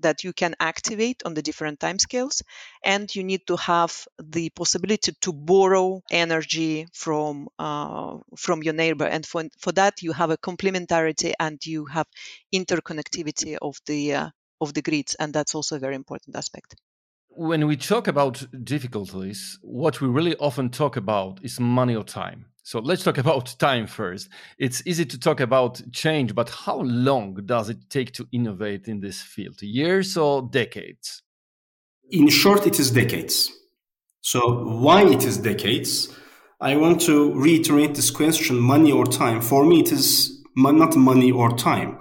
that 0.00 0.22
you 0.22 0.32
can 0.32 0.54
activate 0.60 1.22
on 1.24 1.34
the 1.34 1.42
different 1.42 1.80
timescales. 1.80 2.42
And 2.84 3.12
you 3.14 3.24
need 3.24 3.46
to 3.48 3.56
have 3.56 4.06
the 4.22 4.50
possibility 4.50 5.12
to 5.22 5.32
borrow 5.32 6.02
energy 6.10 6.86
from, 6.92 7.48
uh, 7.58 8.18
from 8.36 8.62
your 8.62 8.74
neighbor. 8.74 9.06
And 9.06 9.26
for, 9.26 9.44
for 9.58 9.72
that, 9.72 10.02
you 10.02 10.12
have 10.12 10.30
a 10.30 10.38
complementarity 10.38 11.32
and 11.40 11.58
you 11.64 11.86
have 11.86 12.06
interconnectivity 12.54 13.56
of 13.60 13.76
the, 13.86 14.14
uh, 14.14 14.30
of 14.60 14.74
the 14.74 14.82
grids. 14.82 15.16
And 15.16 15.32
that's 15.32 15.54
also 15.54 15.76
a 15.76 15.80
very 15.80 15.96
important 15.96 16.36
aspect 16.36 16.76
when 17.38 17.68
we 17.68 17.76
talk 17.76 18.08
about 18.08 18.44
difficulties, 18.64 19.60
what 19.62 20.00
we 20.00 20.08
really 20.08 20.34
often 20.38 20.70
talk 20.70 20.96
about 20.96 21.38
is 21.44 21.60
money 21.60 21.94
or 21.94 22.02
time. 22.02 22.46
So 22.64 22.80
let's 22.80 23.04
talk 23.04 23.16
about 23.26 23.54
time 23.60 23.86
first. 23.86 24.28
It's 24.58 24.82
easy 24.84 25.04
to 25.04 25.18
talk 25.18 25.38
about 25.38 25.80
change, 25.92 26.34
but 26.34 26.50
how 26.50 26.80
long 26.80 27.34
does 27.46 27.70
it 27.70 27.90
take 27.90 28.10
to 28.14 28.26
innovate 28.32 28.88
in 28.88 28.98
this 28.98 29.22
field? 29.22 29.62
Years 29.62 30.16
or 30.16 30.42
decades? 30.42 31.22
In 32.10 32.28
short, 32.28 32.66
it 32.66 32.80
is 32.80 32.90
decades. 32.90 33.52
So, 34.20 34.64
why 34.64 35.04
it 35.04 35.24
is 35.24 35.38
decades? 35.38 36.12
I 36.60 36.74
want 36.74 37.00
to 37.02 37.32
reiterate 37.34 37.94
this 37.94 38.10
question 38.10 38.58
money 38.58 38.90
or 38.90 39.06
time. 39.06 39.40
For 39.40 39.64
me, 39.64 39.80
it 39.80 39.92
is 39.92 40.42
not 40.56 40.96
money 40.96 41.30
or 41.30 41.56
time, 41.56 42.00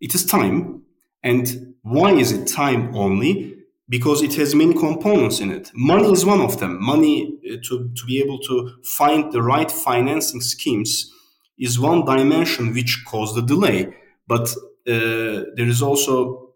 it 0.00 0.14
is 0.14 0.24
time. 0.24 0.82
And 1.22 1.74
why 1.82 2.12
is 2.12 2.32
it 2.32 2.46
time 2.46 2.96
only? 2.96 3.57
Because 3.88 4.22
it 4.22 4.34
has 4.34 4.54
many 4.54 4.74
components 4.74 5.40
in 5.40 5.50
it. 5.50 5.70
Money 5.74 6.12
is 6.12 6.24
one 6.24 6.40
of 6.40 6.60
them. 6.60 6.82
Money 6.82 7.38
uh, 7.50 7.56
to, 7.64 7.90
to 7.94 8.06
be 8.06 8.20
able 8.20 8.38
to 8.40 8.70
find 8.84 9.32
the 9.32 9.42
right 9.42 9.70
financing 9.70 10.40
schemes 10.40 11.12
is 11.58 11.78
one 11.78 12.04
dimension 12.04 12.72
which 12.74 13.04
caused 13.06 13.34
the 13.34 13.42
delay. 13.42 13.94
But 14.26 14.48
uh, 14.86 15.44
there 15.56 15.68
is 15.68 15.82
also 15.82 16.52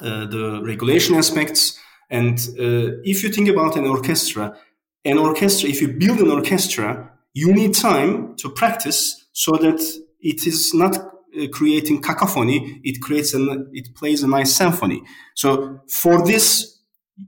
uh, 0.00 0.26
the 0.26 0.60
regulation 0.64 1.14
aspects. 1.14 1.78
And 2.10 2.38
uh, 2.58 3.00
if 3.04 3.22
you 3.22 3.30
think 3.30 3.48
about 3.48 3.76
an 3.76 3.86
orchestra, 3.86 4.56
an 5.04 5.18
orchestra, 5.18 5.68
if 5.68 5.80
you 5.82 5.88
build 5.88 6.20
an 6.20 6.30
orchestra, 6.30 7.12
you 7.34 7.52
need 7.52 7.74
time 7.74 8.36
to 8.36 8.48
practice 8.48 9.26
so 9.32 9.52
that 9.52 9.80
it 10.20 10.46
is 10.46 10.72
not 10.72 11.13
creating 11.52 12.02
cacophony, 12.02 12.80
it 12.84 13.00
creates 13.00 13.34
an 13.34 13.70
it 13.72 13.94
plays 13.94 14.22
a 14.22 14.28
nice 14.28 14.54
symphony. 14.54 15.02
So 15.34 15.80
for 15.88 16.24
this, 16.24 16.78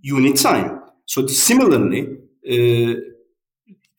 you 0.00 0.20
need 0.20 0.36
time. 0.36 0.82
So 1.06 1.26
similarly, 1.26 2.18
uh, 2.48 3.00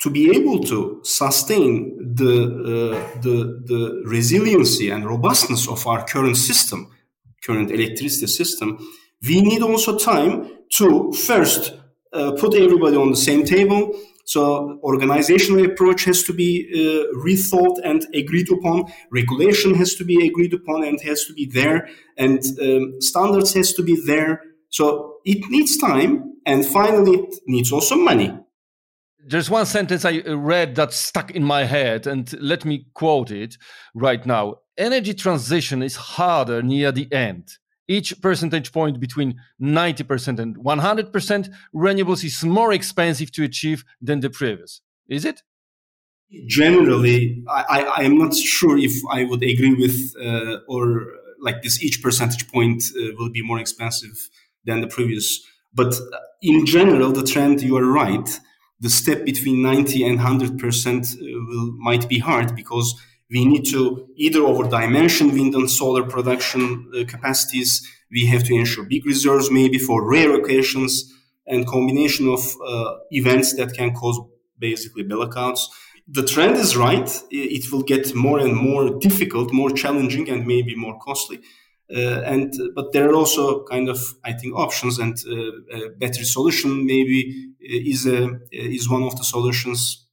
to 0.01 0.09
be 0.11 0.29
able 0.37 0.59
to 0.63 1.01
sustain 1.03 2.13
the, 2.15 2.33
uh, 2.33 3.21
the, 3.21 3.63
the 3.65 4.03
resiliency 4.05 4.91
and 4.91 5.05
robustness 5.05 5.67
of 5.67 5.85
our 5.87 6.05
current 6.05 6.37
system, 6.37 6.91
current 7.43 7.71
electricity 7.71 8.27
system, 8.27 8.77
we 9.27 9.41
need 9.41 9.63
also 9.63 9.97
time 9.97 10.49
to 10.73 11.11
first 11.13 11.73
uh, 12.13 12.31
put 12.33 12.53
everybody 12.53 12.95
on 12.95 13.09
the 13.09 13.17
same 13.17 13.43
table. 13.43 13.97
So 14.27 14.77
organizational 14.84 15.65
approach 15.65 16.03
has 16.03 16.22
to 16.24 16.34
be 16.34 16.67
uh, 16.74 17.17
rethought 17.17 17.77
and 17.86 18.05
agreed 18.13 18.51
upon. 18.51 18.91
Regulation 19.10 19.74
has 19.75 19.96
to 19.96 20.03
be 20.03 20.27
agreed 20.27 20.53
upon 20.53 20.84
and 20.84 21.00
has 21.01 21.24
to 21.27 21.34
be 21.34 21.46
there, 21.46 21.88
and 22.17 22.43
um, 22.62 23.00
standards 23.00 23.53
has 23.53 23.72
to 23.74 23.84
be 23.84 23.96
there. 24.05 24.41
So 24.67 25.19
it 25.24 25.50
needs 25.50 25.77
time, 25.77 26.36
and 26.46 26.65
finally, 26.65 27.19
it 27.19 27.36
needs 27.48 27.72
also 27.72 27.96
money. 27.96 28.38
There's 29.25 29.50
one 29.50 29.65
sentence 29.65 30.03
I 30.03 30.19
read 30.19 30.75
that 30.75 30.91
stuck 30.91 31.31
in 31.31 31.46
my 31.46 31.63
head, 31.63 32.05
and 32.05 32.29
let 32.41 32.65
me 32.65 32.88
quote 32.93 33.31
it 33.31 33.57
right 33.96 34.25
now. 34.25 34.55
Energy 34.77 35.13
transition 35.13 35.81
is 35.81 35.96
harder 35.96 36.62
near 36.62 36.91
the 36.91 37.10
end 37.13 37.48
each 37.88 38.22
percentage 38.22 38.72
point 38.72 39.00
between 39.00 39.39
90% 39.62 40.39
and 40.39 40.58
100% 40.58 41.50
renewables 41.74 42.24
is 42.24 42.44
more 42.44 42.74
expensive 42.74 43.32
to 43.32 43.44
achieve 43.44 43.84
than 44.01 44.20
the 44.20 44.29
previous. 44.29 44.82
Is 45.08 45.25
it? 45.25 45.41
Generally, 46.48 47.44
I, 47.48 47.94
I 48.00 48.03
am 48.03 48.17
not 48.17 48.36
sure 48.36 48.77
if 48.77 48.91
I 49.10 49.24
would 49.24 49.41
agree 49.44 49.75
with 49.75 50.13
uh, 50.22 50.58
or 50.67 51.06
like 51.41 51.62
this 51.62 51.82
each 51.82 52.01
percentage 52.03 52.51
point 52.51 52.84
uh, 52.98 53.13
will 53.17 53.29
be 53.29 53.41
more 53.41 53.60
expensive 53.60 54.29
than 54.65 54.82
the 54.82 54.88
previous. 54.88 55.41
But 55.74 55.96
in 56.41 56.65
general, 56.65 57.12
the 57.12 57.24
trend, 57.24 57.62
you 57.62 57.77
are 57.77 57.86
right. 57.86 58.39
The 58.79 58.89
step 58.89 59.24
between 59.24 59.62
90 59.62 60.03
and 60.06 60.20
100% 60.20 61.13
uh, 61.13 61.17
will, 61.22 61.72
might 61.77 62.10
be 62.10 62.20
hard 62.20 62.56
because 62.56 63.01
we 63.29 63.46
need 63.46 63.65
to 63.65 64.07
either 64.15 64.41
over 64.41 64.69
dimension 64.69 65.31
wind 65.34 65.53
and 65.55 65.69
solar 65.69 66.03
production 66.03 66.91
uh, 66.96 67.03
capacities. 67.05 67.86
We 68.10 68.25
have 68.27 68.43
to 68.46 68.55
ensure 68.55 68.86
big 68.86 69.05
reserves, 69.05 69.51
maybe 69.51 69.77
for 69.77 70.10
rare 70.10 70.34
occasions, 70.36 71.13
and 71.46 71.67
combination 71.67 72.29
of 72.29 72.55
uh, 72.65 72.96
events 73.12 73.55
that 73.55 73.74
can 73.74 73.93
cause 73.93 74.19
basically 74.57 75.03
blackouts. 75.03 75.62
The 76.07 76.24
trend 76.24 76.55
is 76.55 76.77
right. 76.77 77.10
It 77.31 77.69
will 77.72 77.84
get 77.84 78.15
more 78.15 78.39
and 78.39 78.55
more 78.55 78.98
difficult, 79.00 79.51
more 79.51 79.69
challenging, 79.72 80.29
and 80.29 80.48
maybe 80.48 80.74
more 80.75 80.98
costly. 81.00 81.39
Uh, 81.93 82.22
and 82.25 82.53
but 82.75 82.91
there 82.91 83.10
are 83.10 83.15
also 83.15 83.63
kind 83.63 83.88
of 83.88 84.15
I 84.24 84.34
think 84.34 84.55
options 84.55 85.00
and 85.00 85.17
uh, 85.25 85.77
a 85.77 85.89
battery 85.98 86.25
solution 86.25 86.86
maybe 86.86 87.53
uh, 87.62 87.91
is 87.93 88.05
a 88.05 88.39
is 88.51 88.89
one 88.89 89.03
of 89.03 89.15
the 89.15 89.24
solutions 89.24 90.06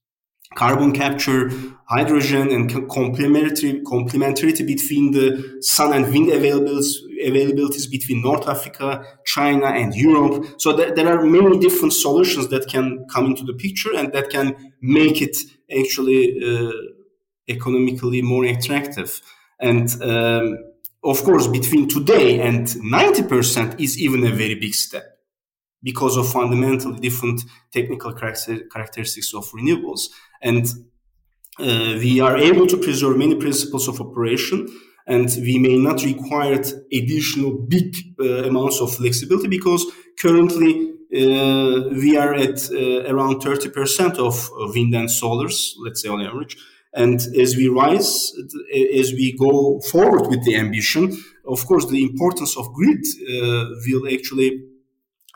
carbon 0.53 0.91
capture, 0.91 1.49
hydrogen, 1.85 2.51
and 2.51 2.69
complementarity, 2.69 3.81
complementarity 3.83 4.65
between 4.65 5.11
the 5.11 5.57
sun 5.61 5.93
and 5.93 6.05
wind 6.11 6.29
availabilities, 6.29 6.93
availabilities 7.23 7.89
between 7.89 8.21
North 8.21 8.47
Africa, 8.47 9.03
China, 9.25 9.67
and 9.67 9.95
Europe. 9.95 10.45
So 10.57 10.73
there, 10.73 10.93
there 10.93 11.07
are 11.07 11.23
many 11.25 11.59
different 11.59 11.93
solutions 11.93 12.49
that 12.49 12.67
can 12.67 13.05
come 13.11 13.25
into 13.25 13.43
the 13.43 13.53
picture 13.53 13.95
and 13.95 14.13
that 14.13 14.29
can 14.29 14.73
make 14.81 15.21
it 15.21 15.37
actually 15.75 16.39
uh, 16.43 16.71
economically 17.47 18.21
more 18.21 18.45
attractive. 18.45 19.21
And 19.59 19.89
um, 20.01 20.57
of 21.03 21.23
course, 21.23 21.47
between 21.47 21.87
today 21.87 22.39
and 22.41 22.67
90% 22.67 23.79
is 23.79 23.99
even 23.99 24.25
a 24.25 24.31
very 24.31 24.55
big 24.55 24.73
step 24.73 25.14
because 25.85 26.17
of 26.17 26.27
fundamentally 26.27 26.99
different 26.99 27.41
technical 27.71 28.11
characteristics 28.13 29.33
of 29.33 29.49
renewables. 29.51 30.09
And 30.41 30.65
uh, 31.59 31.95
we 32.03 32.19
are 32.19 32.35
able 32.37 32.67
to 32.67 32.77
preserve 32.77 33.17
many 33.17 33.35
principles 33.35 33.87
of 33.87 34.01
operation 34.01 34.67
and 35.07 35.29
we 35.37 35.59
may 35.59 35.77
not 35.77 36.03
require 36.03 36.59
additional 36.91 37.51
big 37.51 37.95
uh, 38.19 38.49
amounts 38.49 38.81
of 38.81 38.93
flexibility 38.95 39.47
because 39.47 39.85
currently 40.19 40.91
uh, 41.15 41.89
we 42.01 42.17
are 42.17 42.33
at 42.33 42.59
uh, 42.71 43.05
around 43.13 43.41
30% 43.41 44.17
of 44.17 44.49
wind 44.73 44.95
and 44.95 45.07
solars, 45.07 45.73
let's 45.77 46.01
say 46.01 46.09
on 46.09 46.21
average. 46.21 46.57
And 46.93 47.19
as 47.37 47.55
we 47.55 47.67
rise, 47.67 48.31
as 48.73 49.11
we 49.11 49.35
go 49.37 49.79
forward 49.81 50.27
with 50.27 50.43
the 50.45 50.55
ambition, 50.55 51.15
of 51.45 51.65
course, 51.65 51.85
the 51.85 52.03
importance 52.03 52.57
of 52.57 52.73
grid 52.73 53.05
uh, 53.05 53.65
will 53.85 54.11
actually 54.11 54.63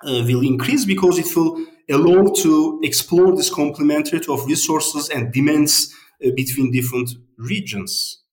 uh, 0.05 0.23
will 0.25 0.41
increase 0.41 0.85
because 0.85 1.17
it 1.17 1.35
will 1.35 1.65
allow 1.89 2.31
to 2.33 2.79
explore 2.83 3.35
this 3.35 3.49
complementarity 3.49 4.29
of 4.33 4.45
resources 4.45 5.09
and 5.09 5.33
demands 5.33 5.93
uh, 6.23 6.29
between 6.35 6.71
different 6.71 7.09
regions. 7.37 8.23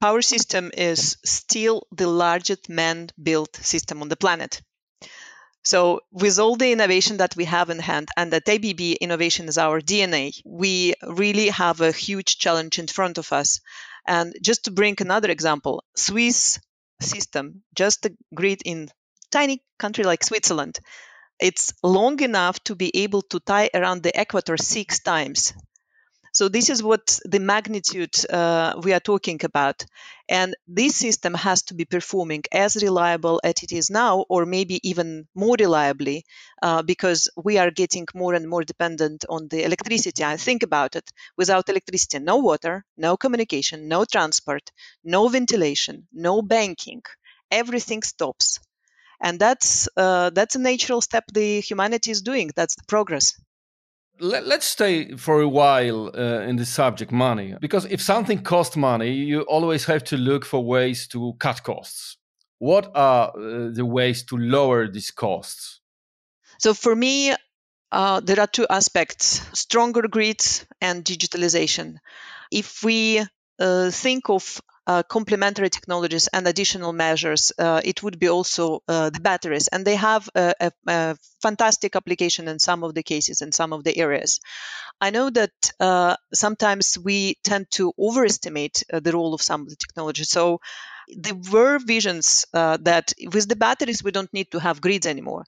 Power 0.00 0.20
system 0.22 0.70
is 0.76 1.16
still 1.24 1.86
the 1.90 2.06
largest 2.06 2.68
man-built 2.68 3.56
system 3.56 4.02
on 4.02 4.08
the 4.08 4.16
planet. 4.16 4.60
So, 5.64 6.02
with 6.12 6.38
all 6.38 6.54
the 6.54 6.70
innovation 6.70 7.16
that 7.16 7.34
we 7.34 7.44
have 7.46 7.70
in 7.70 7.80
hand, 7.80 8.08
and 8.16 8.32
that 8.32 8.48
ABB 8.48 8.98
innovation 9.00 9.48
is 9.48 9.58
our 9.58 9.80
DNA, 9.80 10.40
we 10.44 10.94
really 11.02 11.48
have 11.48 11.80
a 11.80 11.90
huge 11.90 12.38
challenge 12.38 12.78
in 12.78 12.86
front 12.86 13.18
of 13.18 13.32
us. 13.32 13.60
And 14.06 14.36
just 14.40 14.64
to 14.64 14.70
bring 14.70 14.96
another 15.00 15.28
example, 15.28 15.82
Swiss 15.96 16.60
system, 17.00 17.64
just 17.74 18.06
grid 18.32 18.62
in 18.64 18.90
tiny 19.30 19.62
country 19.78 20.04
like 20.04 20.24
Switzerland, 20.24 20.78
it's 21.38 21.72
long 21.82 22.20
enough 22.20 22.62
to 22.64 22.74
be 22.74 22.90
able 23.04 23.22
to 23.22 23.40
tie 23.40 23.70
around 23.74 24.02
the 24.02 24.18
equator 24.18 24.56
six 24.56 25.00
times. 25.00 25.52
So 26.32 26.48
this 26.50 26.68
is 26.68 26.82
what 26.82 27.18
the 27.24 27.38
magnitude 27.38 28.14
uh, 28.28 28.74
we 28.82 28.92
are 28.92 29.00
talking 29.00 29.40
about. 29.42 29.86
And 30.28 30.54
this 30.68 30.96
system 30.96 31.32
has 31.32 31.62
to 31.62 31.74
be 31.74 31.86
performing 31.86 32.42
as 32.52 32.76
reliable 32.76 33.40
as 33.42 33.62
it 33.62 33.72
is 33.72 33.88
now, 33.88 34.26
or 34.28 34.44
maybe 34.44 34.86
even 34.86 35.28
more 35.34 35.56
reliably, 35.58 36.26
uh, 36.62 36.82
because 36.82 37.30
we 37.42 37.56
are 37.56 37.70
getting 37.70 38.06
more 38.14 38.34
and 38.34 38.46
more 38.46 38.64
dependent 38.64 39.24
on 39.30 39.48
the 39.48 39.64
electricity. 39.64 40.24
I 40.24 40.36
think 40.36 40.62
about 40.62 40.94
it. 40.94 41.10
Without 41.38 41.70
electricity, 41.70 42.18
no 42.18 42.36
water, 42.36 42.84
no 42.98 43.16
communication, 43.16 43.88
no 43.88 44.04
transport, 44.04 44.70
no 45.02 45.28
ventilation, 45.28 46.06
no 46.12 46.42
banking. 46.42 47.02
Everything 47.50 48.02
stops 48.02 48.58
and 49.20 49.38
that's 49.38 49.88
uh, 49.96 50.30
that's 50.30 50.56
a 50.56 50.58
natural 50.58 51.00
step 51.00 51.24
the 51.32 51.60
humanity 51.60 52.10
is 52.10 52.22
doing. 52.22 52.50
That's 52.54 52.74
the 52.76 52.84
progress. 52.86 53.34
Let, 54.18 54.44
us 54.44 54.64
stay 54.64 55.14
for 55.16 55.42
a 55.42 55.48
while 55.48 56.10
uh, 56.16 56.40
in 56.48 56.56
the 56.56 56.64
subject 56.64 57.12
money. 57.12 57.54
Because 57.60 57.84
if 57.84 58.00
something 58.00 58.42
costs 58.42 58.76
money 58.76 59.12
you 59.12 59.42
always 59.42 59.84
have 59.84 60.04
to 60.04 60.16
look 60.16 60.44
for 60.44 60.64
ways 60.64 61.06
to 61.08 61.34
cut 61.38 61.62
costs. 61.62 62.16
What 62.58 62.90
are 62.94 63.28
uh, 63.36 63.70
the 63.70 63.84
ways 63.84 64.24
to 64.24 64.36
lower 64.38 64.88
these 64.88 65.10
costs? 65.10 65.80
So 66.58 66.72
for 66.72 66.96
me 66.96 67.34
uh, 67.92 68.20
there 68.20 68.40
are 68.40 68.46
two 68.46 68.66
aspects 68.70 69.42
stronger 69.52 70.08
grids 70.08 70.66
and 70.80 71.04
digitalization. 71.04 71.96
If 72.50 72.82
we 72.82 73.22
uh, 73.58 73.90
think 73.90 74.30
of 74.30 74.60
uh, 74.86 75.02
complementary 75.02 75.68
technologies 75.68 76.28
and 76.28 76.46
additional 76.46 76.92
measures, 76.92 77.52
uh, 77.58 77.80
it 77.84 78.02
would 78.02 78.18
be 78.18 78.28
also 78.28 78.82
uh, 78.86 79.10
the 79.10 79.20
batteries. 79.20 79.68
And 79.68 79.84
they 79.84 79.96
have 79.96 80.28
a, 80.34 80.54
a, 80.60 80.72
a, 80.86 81.16
fantastic 81.42 81.96
application 81.96 82.48
in 82.48 82.58
some 82.58 82.84
of 82.84 82.94
the 82.94 83.02
cases, 83.02 83.42
in 83.42 83.52
some 83.52 83.72
of 83.72 83.82
the 83.84 83.96
areas. 83.98 84.40
I 85.00 85.10
know 85.10 85.30
that 85.30 85.50
uh, 85.80 86.16
sometimes 86.32 86.96
we 86.98 87.36
tend 87.42 87.66
to 87.72 87.92
overestimate 87.98 88.84
uh, 88.92 89.00
the 89.00 89.12
role 89.12 89.34
of 89.34 89.42
some 89.42 89.62
of 89.62 89.68
the 89.68 89.76
technologies. 89.76 90.30
So 90.30 90.60
there 91.08 91.34
were 91.52 91.78
visions 91.78 92.46
uh, 92.54 92.78
that 92.82 93.12
with 93.32 93.48
the 93.48 93.56
batteries 93.56 94.02
we 94.02 94.10
don't 94.10 94.32
need 94.32 94.50
to 94.52 94.60
have 94.60 94.80
grids 94.80 95.06
anymore. 95.06 95.44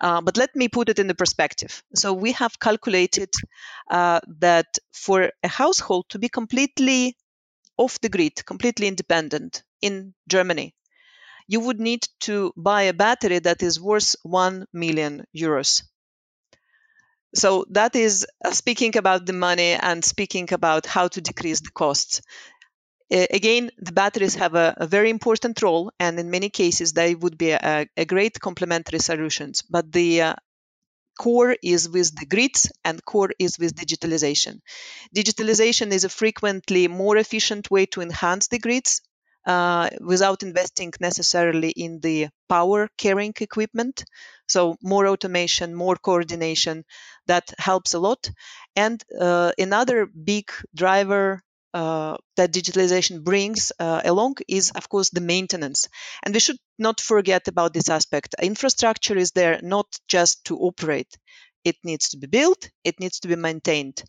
but 0.00 0.36
let 0.36 0.54
me 0.54 0.68
put 0.68 0.88
it 0.88 0.98
in 0.98 1.06
the 1.06 1.14
perspective. 1.14 1.82
So 1.94 2.12
we 2.12 2.32
have 2.32 2.58
calculated 2.60 3.30
that 3.90 4.78
for 4.92 5.30
a 5.42 5.48
household 5.48 6.06
to 6.10 6.18
be 6.18 6.28
completely 6.28 7.16
off 7.82 8.00
the 8.00 8.08
grid, 8.08 8.44
completely 8.46 8.86
independent 8.86 9.62
in 9.80 10.14
Germany, 10.28 10.74
you 11.48 11.60
would 11.60 11.80
need 11.80 12.06
to 12.20 12.52
buy 12.56 12.82
a 12.82 12.92
battery 12.92 13.40
that 13.40 13.62
is 13.62 13.80
worth 13.80 14.14
1 14.22 14.66
million 14.72 15.24
euros. 15.36 15.82
So 17.34 17.64
that 17.70 17.96
is 17.96 18.26
uh, 18.44 18.52
speaking 18.52 18.96
about 18.96 19.26
the 19.26 19.32
money 19.32 19.72
and 19.72 20.04
speaking 20.04 20.52
about 20.52 20.86
how 20.86 21.08
to 21.08 21.20
decrease 21.20 21.60
the 21.60 21.70
costs. 21.70 22.20
Again, 23.10 23.70
the 23.76 23.92
batteries 23.92 24.36
have 24.36 24.54
a, 24.54 24.74
a, 24.78 24.86
very 24.86 25.10
important 25.10 25.60
role, 25.60 25.92
and 26.00 26.18
in 26.18 26.30
many 26.30 26.48
cases, 26.48 26.94
they 26.94 27.14
would 27.14 27.36
be 27.36 27.50
a, 27.50 27.86
a 27.94 28.06
great 28.06 28.40
complementary 28.40 29.00
solutions. 29.00 29.60
But 29.60 29.92
the 29.92 30.22
uh, 30.22 30.34
core 31.18 31.56
is 31.62 31.88
with 31.88 32.14
the 32.18 32.26
grids 32.26 32.70
and 32.84 33.04
core 33.04 33.30
is 33.38 33.58
with 33.58 33.74
digitalization. 33.74 34.60
Digitalization 35.14 35.92
is 35.92 36.04
a 36.04 36.08
frequently 36.08 36.88
more 36.88 37.16
efficient 37.16 37.70
way 37.70 37.86
to 37.86 38.00
enhance 38.00 38.48
the 38.48 38.58
grids 38.58 39.00
uh, 39.46 39.90
without 40.00 40.42
investing 40.42 40.92
necessarily 41.00 41.70
in 41.70 42.00
the 42.00 42.28
power 42.48 42.88
carrying 42.98 43.34
equipment. 43.40 44.04
So, 44.48 44.76
more 44.82 45.06
automation, 45.08 45.74
more 45.74 45.96
coordination, 45.96 46.84
that 47.26 47.52
helps 47.58 47.94
a 47.94 47.98
lot. 47.98 48.30
And 48.76 49.02
uh, 49.18 49.52
another 49.58 50.06
big 50.06 50.50
driver 50.74 51.42
uh, 51.74 52.16
that 52.36 52.52
digitalization 52.52 53.22
brings 53.24 53.72
uh, 53.78 54.00
along 54.04 54.36
is, 54.48 54.70
of 54.72 54.88
course, 54.88 55.10
the 55.10 55.20
maintenance. 55.20 55.88
And 56.22 56.34
we 56.34 56.40
should 56.40 56.58
not 56.78 57.00
forget 57.00 57.48
about 57.48 57.72
this 57.74 57.88
aspect. 57.88 58.34
Infrastructure 58.42 59.16
is 59.16 59.32
there 59.32 59.60
not 59.62 59.86
just 60.08 60.44
to 60.46 60.58
operate, 60.58 61.16
it 61.64 61.76
needs 61.84 62.08
to 62.10 62.16
be 62.18 62.26
built, 62.26 62.68
it 62.84 62.98
needs 63.00 63.20
to 63.20 63.28
be 63.28 63.36
maintained. 63.36 64.02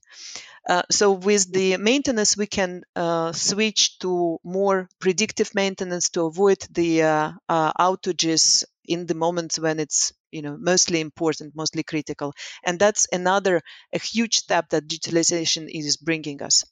Uh, 0.70 0.82
so 0.92 1.12
with 1.14 1.52
the 1.52 1.78
maintenance, 1.78 2.36
we 2.38 2.48
can 2.48 2.84
uh, 2.96 3.32
switch 3.32 3.98
to 4.00 4.40
more 4.44 4.90
predictive 5.00 5.54
maintenance 5.56 6.10
to 6.10 6.22
avoid 6.24 6.58
the 6.72 7.04
uh, 7.04 7.32
uh, 7.50 7.72
outages 7.80 8.64
in 8.86 9.06
the 9.06 9.14
moments 9.16 9.58
when 9.60 9.80
it's 9.80 10.12
you 10.32 10.42
know 10.42 10.58
mostly 10.60 11.00
important, 11.00 11.56
mostly 11.56 11.84
critical, 11.84 12.34
and 12.64 12.80
that's 12.80 13.08
another 13.14 13.62
a 13.94 14.00
huge 14.00 14.38
step 14.38 14.70
that 14.70 14.88
digitalization 14.88 15.68
is 15.70 15.98
bringing 15.98 16.42
us. 16.42 16.64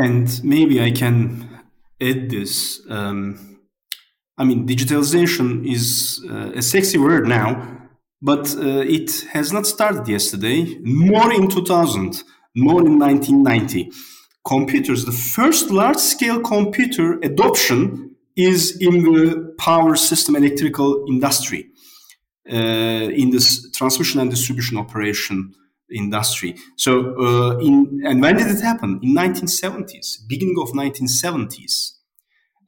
And 0.00 0.44
maybe 0.44 0.80
I 0.80 0.92
can 0.92 1.48
add 2.00 2.30
this. 2.30 2.80
Um, 2.88 3.58
I 4.36 4.44
mean, 4.44 4.64
digitalization 4.64 5.68
is 5.68 6.24
uh, 6.30 6.52
a 6.54 6.62
sexy 6.62 6.98
word 6.98 7.26
now, 7.26 7.48
but 8.22 8.54
uh, 8.54 8.84
it 8.98 9.10
has 9.32 9.52
not 9.52 9.66
started 9.66 10.06
yesterday, 10.06 10.78
nor 10.82 11.32
in 11.32 11.48
2000 11.48 12.22
more 12.54 12.86
in 12.86 12.98
1990. 13.00 13.90
Computers, 14.46 15.04
the 15.04 15.18
first 15.36 15.70
large 15.72 15.98
scale 15.98 16.40
computer 16.40 17.18
adoption 17.24 18.14
is 18.36 18.80
in 18.80 19.02
the 19.02 19.52
power 19.58 19.96
system 19.96 20.36
electrical 20.36 21.06
industry, 21.08 21.70
uh, 22.48 22.54
in 23.22 23.30
this 23.30 23.68
transmission 23.72 24.20
and 24.20 24.30
distribution 24.30 24.78
operation 24.78 25.52
industry. 25.94 26.54
So, 26.76 27.14
uh, 27.18 27.58
in, 27.58 28.02
and 28.04 28.20
when 28.20 28.36
did 28.36 28.48
it 28.48 28.60
happen? 28.60 29.00
In 29.02 29.14
1970s, 29.14 30.26
beginning 30.28 30.56
of 30.60 30.70
1970s. 30.70 31.92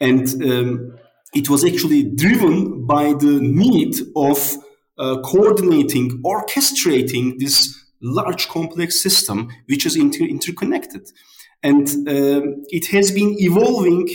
And 0.01 0.27
um, 0.43 0.99
it 1.35 1.51
was 1.51 1.65
actually 1.65 2.05
driven 2.15 2.87
by 2.87 3.13
the 3.13 3.39
need 3.41 3.97
of 4.17 4.57
uh, 4.99 5.21
coordinating, 5.23 6.23
orchestrating 6.23 7.39
this 7.39 7.77
large 8.03 8.49
complex 8.49 9.01
system 9.01 9.51
which 9.67 9.87
is 9.87 9.97
inter- 9.97 10.25
interconnected. 10.25 11.09
And 11.63 11.87
uh, 12.09 12.43
it 12.69 12.87
has 12.89 13.13
been 13.13 13.37
evolving 13.39 14.09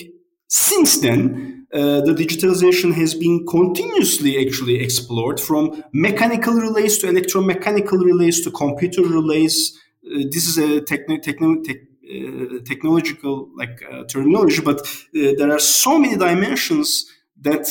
since 0.48 1.00
then. 1.00 1.55
Uh, 1.76 2.00
the 2.00 2.14
digitalization 2.14 2.94
has 2.94 3.14
been 3.14 3.46
continuously 3.46 4.40
actually 4.40 4.80
explored 4.82 5.42
from 5.42 5.84
mechanical 5.92 6.54
relays 6.54 6.98
to 6.98 7.08
electromechanical 7.08 8.02
relays 8.02 8.40
to 8.40 8.50
computer 8.50 9.02
relays. 9.02 9.78
Uh, 10.06 10.24
this 10.32 10.48
is 10.48 10.58
a 10.58 10.80
te- 10.80 11.04
uh, 11.04 12.60
technological 12.64 13.50
like 13.58 13.84
uh, 13.92 14.06
terminology, 14.06 14.62
but 14.62 14.80
uh, 14.80 15.34
there 15.38 15.52
are 15.52 15.60
so 15.60 16.00
many 16.00 16.16
dimensions 16.16 17.12
that 17.42 17.68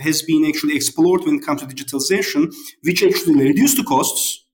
has 0.00 0.22
been 0.22 0.46
actually 0.46 0.74
explored 0.74 1.20
when 1.24 1.34
it 1.34 1.44
comes 1.44 1.60
to 1.60 1.66
digitalization, 1.66 2.50
which 2.82 3.02
actually 3.02 3.34
reduced 3.34 3.76
the 3.76 3.84
costs 3.84 4.46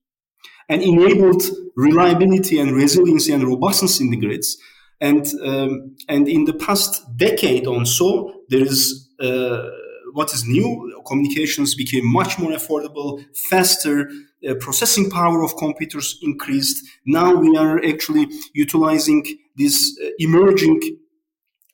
and 0.67 0.81
enabled 0.81 1.43
reliability 1.77 2.59
and 2.59 2.75
resiliency 2.75 3.31
and 3.31 3.47
robustness 3.47 4.01
in 4.01 4.09
the 4.09 4.17
grids. 4.17 4.57
And 5.01 5.25
um, 5.43 5.95
and 6.07 6.27
in 6.27 6.45
the 6.45 6.53
past 6.53 7.05
decade 7.15 7.65
or 7.67 7.85
so, 7.85 8.41
there 8.49 8.61
is 8.61 9.09
uh, 9.19 9.69
what 10.13 10.33
is 10.33 10.45
new. 10.45 11.01
Communications 11.07 11.75
became 11.75 12.05
much 12.05 12.37
more 12.37 12.51
affordable, 12.51 13.23
faster. 13.49 14.09
Uh, 14.47 14.53
processing 14.55 15.09
power 15.09 15.43
of 15.43 15.57
computers 15.57 16.17
increased. 16.21 16.85
Now 17.05 17.35
we 17.35 17.57
are 17.57 17.83
actually 17.83 18.29
utilizing 18.53 19.25
these 19.57 19.99
uh, 20.01 20.11
emerging 20.17 20.79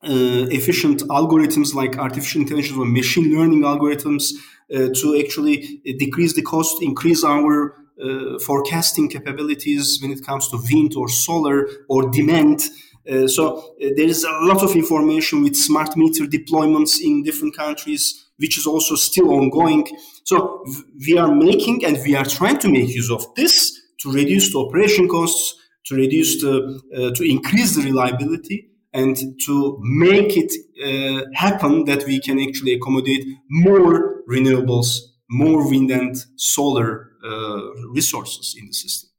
uh, 0.04 0.48
efficient 0.52 1.02
algorithms 1.10 1.76
like 1.76 1.98
artificial 1.98 2.42
intelligence 2.42 2.78
or 2.78 2.86
machine 2.86 3.36
learning 3.36 3.62
algorithms 3.62 4.34
uh, 4.74 4.90
to 5.00 5.20
actually 5.20 5.82
decrease 6.00 6.34
the 6.34 6.42
cost, 6.42 6.82
increase 6.82 7.24
our 7.24 7.76
uh, 8.04 8.40
forecasting 8.40 9.10
capabilities 9.10 10.00
when 10.02 10.12
it 10.12 10.26
comes 10.26 10.48
to 10.50 10.58
wind 10.70 10.96
or 10.96 11.08
solar 11.08 11.68
or 11.88 12.10
demand. 12.10 12.62
Uh, 13.10 13.28
so 13.28 13.58
uh, 13.58 13.90
there 13.96 14.08
is 14.08 14.24
a 14.24 14.32
lot 14.42 14.64
of 14.64 14.76
information 14.76 15.44
with 15.44 15.56
smart 15.56 15.96
meter 15.96 16.24
deployments 16.26 17.00
in 17.00 17.24
different 17.24 17.56
countries, 17.56 18.30
which 18.38 18.58
is 18.58 18.66
also 18.66 18.96
still 18.96 19.32
ongoing. 19.32 19.88
So 20.24 20.64
we 21.06 21.18
are 21.18 21.34
making 21.34 21.86
and 21.86 21.98
we 22.06 22.16
are 22.16 22.26
trying 22.26 22.58
to 22.60 22.70
make 22.70 22.90
use 22.90 23.12
of 23.12 23.24
this 23.36 23.80
to 24.02 24.12
reduce 24.12 24.52
the 24.52 24.60
operation 24.60 25.08
costs, 25.08 25.56
to 25.86 25.96
reduce 25.96 26.42
the, 26.42 26.82
uh, 26.96 27.12
to 27.16 27.30
increase 27.30 27.76
the 27.76 27.84
reliability, 27.84 28.72
and 28.94 29.18
to 29.46 29.78
make 29.82 30.38
it 30.38 30.52
uh, 30.84 31.26
happen 31.34 31.86
that 31.86 32.06
we 32.06 32.20
can 32.20 32.40
actually 32.40 32.74
accommodate 32.74 33.26
more 33.50 34.24
renewables, 34.30 35.00
more 35.30 35.70
wind 35.70 35.92
and 35.92 36.16
solar 36.38 37.12
uh, 37.24 37.62
resources 37.92 38.56
in 38.58 38.68
the 38.68 38.74
system. 38.74 39.10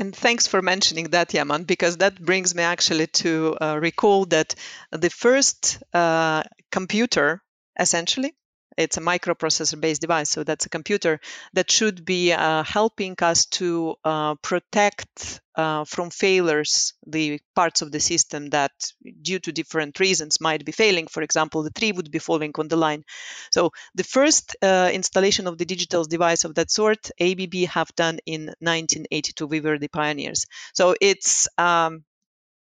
And 0.00 0.16
thanks 0.16 0.48
for 0.48 0.62
mentioning 0.62 1.10
that, 1.10 1.32
Yaman, 1.32 1.62
because 1.62 1.98
that 1.98 2.20
brings 2.20 2.56
me 2.56 2.64
actually 2.64 3.06
to 3.22 3.56
uh, 3.60 3.78
recall 3.80 4.24
that 4.26 4.56
the 4.90 5.10
first 5.10 5.80
uh, 5.94 6.42
computer, 6.72 7.40
essentially, 7.78 8.34
it's 8.80 8.96
a 8.96 9.00
microprocessor 9.00 9.80
based 9.80 10.00
device. 10.00 10.30
So 10.30 10.42
that's 10.42 10.66
a 10.66 10.70
computer 10.70 11.20
that 11.52 11.70
should 11.70 12.04
be 12.04 12.32
uh, 12.32 12.62
helping 12.62 13.14
us 13.20 13.46
to 13.46 13.96
uh, 14.04 14.34
protect 14.36 15.40
uh, 15.54 15.84
from 15.84 16.08
failures 16.10 16.94
the 17.06 17.40
parts 17.54 17.82
of 17.82 17.92
the 17.92 18.00
system 18.00 18.50
that, 18.50 18.72
due 19.20 19.38
to 19.40 19.52
different 19.52 20.00
reasons, 20.00 20.40
might 20.40 20.64
be 20.64 20.72
failing. 20.72 21.06
For 21.06 21.22
example, 21.22 21.62
the 21.62 21.70
tree 21.70 21.92
would 21.92 22.10
be 22.10 22.18
falling 22.18 22.52
on 22.56 22.68
the 22.68 22.76
line. 22.76 23.04
So 23.50 23.70
the 23.94 24.04
first 24.04 24.56
uh, 24.62 24.90
installation 24.92 25.46
of 25.46 25.58
the 25.58 25.66
digital 25.66 26.04
device 26.04 26.44
of 26.44 26.54
that 26.54 26.70
sort, 26.70 27.10
ABB 27.20 27.54
have 27.70 27.94
done 27.96 28.18
in 28.24 28.46
1982. 28.60 29.46
We 29.46 29.60
were 29.60 29.78
the 29.78 29.88
pioneers. 29.88 30.46
So 30.72 30.94
it's 31.00 31.48
um, 31.58 32.04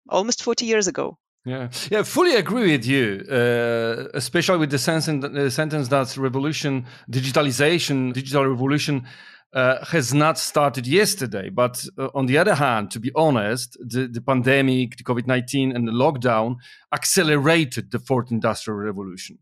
almost 0.08 0.42
40 0.42 0.64
years 0.64 0.86
ago 0.86 1.18
yeah, 1.46 1.68
yeah, 1.90 2.02
fully 2.02 2.34
agree 2.34 2.72
with 2.72 2.84
you, 2.84 3.24
uh, 3.30 4.08
especially 4.14 4.58
with 4.58 4.70
the 4.70 4.78
sentence, 4.78 5.24
uh, 5.24 5.48
sentence 5.48 5.86
that 5.88 6.16
revolution, 6.16 6.86
digitalization, 7.08 8.12
digital 8.12 8.44
revolution 8.44 9.06
uh, 9.52 9.84
has 9.84 10.12
not 10.12 10.38
started 10.38 10.88
yesterday. 10.88 11.48
But 11.48 11.86
uh, 11.96 12.08
on 12.16 12.26
the 12.26 12.36
other 12.36 12.56
hand, 12.56 12.90
to 12.90 13.00
be 13.00 13.12
honest, 13.14 13.76
the, 13.78 14.08
the 14.08 14.20
pandemic, 14.20 14.96
the 14.96 15.04
COVID 15.04 15.28
19, 15.28 15.70
and 15.70 15.86
the 15.86 15.92
lockdown 15.92 16.56
accelerated 16.92 17.92
the 17.92 18.00
fourth 18.00 18.32
industrial 18.32 18.80
revolution. 18.80 19.38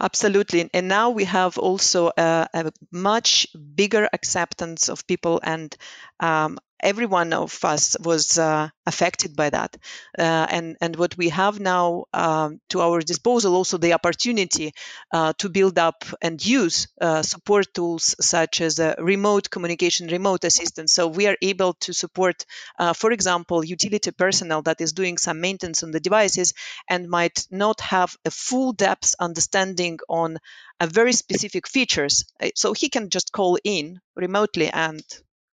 Absolutely. 0.00 0.70
And 0.72 0.86
now 0.86 1.10
we 1.10 1.24
have 1.24 1.58
also 1.58 2.12
a, 2.16 2.48
a 2.54 2.72
much 2.92 3.48
bigger 3.74 4.08
acceptance 4.12 4.88
of 4.88 5.06
people 5.08 5.40
and 5.42 5.76
um, 6.20 6.58
every 6.80 7.06
one 7.06 7.32
of 7.32 7.64
us 7.64 7.96
was 8.02 8.38
uh, 8.38 8.68
affected 8.86 9.34
by 9.36 9.50
that. 9.50 9.76
Uh, 10.18 10.46
and, 10.50 10.76
and 10.80 10.96
what 10.96 11.16
we 11.16 11.30
have 11.30 11.60
now 11.60 12.04
um, 12.12 12.60
to 12.68 12.80
our 12.80 13.00
disposal 13.00 13.54
also 13.54 13.78
the 13.78 13.94
opportunity 13.94 14.72
uh, 15.12 15.32
to 15.38 15.48
build 15.48 15.78
up 15.78 16.04
and 16.22 16.44
use 16.44 16.88
uh, 17.00 17.22
support 17.22 17.72
tools 17.74 18.14
such 18.20 18.60
as 18.60 18.80
remote 18.98 19.50
communication, 19.50 20.08
remote 20.08 20.44
assistance. 20.44 20.92
So 20.92 21.08
we 21.08 21.26
are 21.26 21.36
able 21.42 21.74
to 21.80 21.92
support, 21.92 22.44
uh, 22.78 22.92
for 22.92 23.12
example, 23.12 23.64
utility 23.64 24.10
personnel 24.10 24.62
that 24.62 24.80
is 24.80 24.92
doing 24.92 25.18
some 25.18 25.40
maintenance 25.40 25.82
on 25.82 25.90
the 25.90 26.00
devices 26.00 26.54
and 26.88 27.08
might 27.08 27.46
not 27.50 27.80
have 27.80 28.16
a 28.24 28.30
full 28.30 28.72
depth 28.72 29.14
understanding 29.18 29.98
on 30.08 30.38
a 30.80 30.86
very 30.86 31.12
specific 31.12 31.66
features. 31.66 32.24
Uh, 32.40 32.50
so 32.54 32.72
he 32.72 32.88
can 32.88 33.08
just 33.10 33.32
call 33.32 33.58
in 33.64 34.00
remotely 34.14 34.68
and 34.68 35.02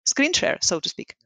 screen 0.04 0.32
share, 0.32 0.58
so 0.60 0.80
to 0.80 0.88
speak. 0.88 1.16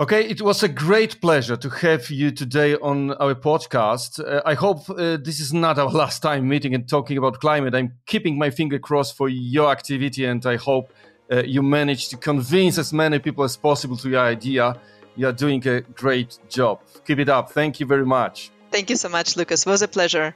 Okay, 0.00 0.26
it 0.26 0.40
was 0.40 0.62
a 0.62 0.68
great 0.68 1.20
pleasure 1.20 1.56
to 1.56 1.68
have 1.68 2.10
you 2.10 2.30
today 2.30 2.76
on 2.76 3.12
our 3.12 3.34
podcast. 3.34 4.18
Uh, 4.18 4.40
I 4.44 4.54
hope 4.54 4.88
uh, 4.88 5.18
this 5.22 5.38
is 5.38 5.52
not 5.52 5.78
our 5.78 5.90
last 6.02 6.22
time 6.22 6.48
meeting 6.48 6.74
and 6.74 6.88
talking 6.88 7.18
about 7.18 7.40
climate. 7.40 7.74
I'm 7.74 7.92
keeping 8.06 8.38
my 8.38 8.48
finger 8.48 8.78
crossed 8.78 9.16
for 9.16 9.28
your 9.28 9.70
activity, 9.70 10.24
and 10.24 10.44
I 10.46 10.56
hope 10.56 10.92
uh, 11.30 11.42
you 11.42 11.62
manage 11.62 12.08
to 12.08 12.16
convince 12.16 12.78
as 12.78 12.92
many 12.92 13.18
people 13.18 13.44
as 13.44 13.56
possible 13.56 13.98
to 13.98 14.08
your 14.08 14.20
idea. 14.20 14.80
You 15.14 15.28
are 15.28 15.32
doing 15.32 15.66
a 15.68 15.82
great 15.82 16.38
job. 16.48 16.80
Keep 17.06 17.18
it 17.18 17.28
up. 17.28 17.52
Thank 17.52 17.78
you 17.78 17.84
very 17.84 18.06
much. 18.06 18.50
Thank 18.70 18.88
you 18.88 18.96
so 18.96 19.10
much, 19.10 19.36
Lucas. 19.36 19.66
It 19.66 19.70
was 19.70 19.82
a 19.82 19.88
pleasure. 19.88 20.34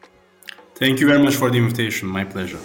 Thank 0.75 1.01
you 1.01 1.07
very 1.07 1.23
much 1.23 1.35
for 1.35 1.51
the 1.51 1.57
invitation. 1.57 2.09
My 2.09 2.25
pleasure. 2.25 2.59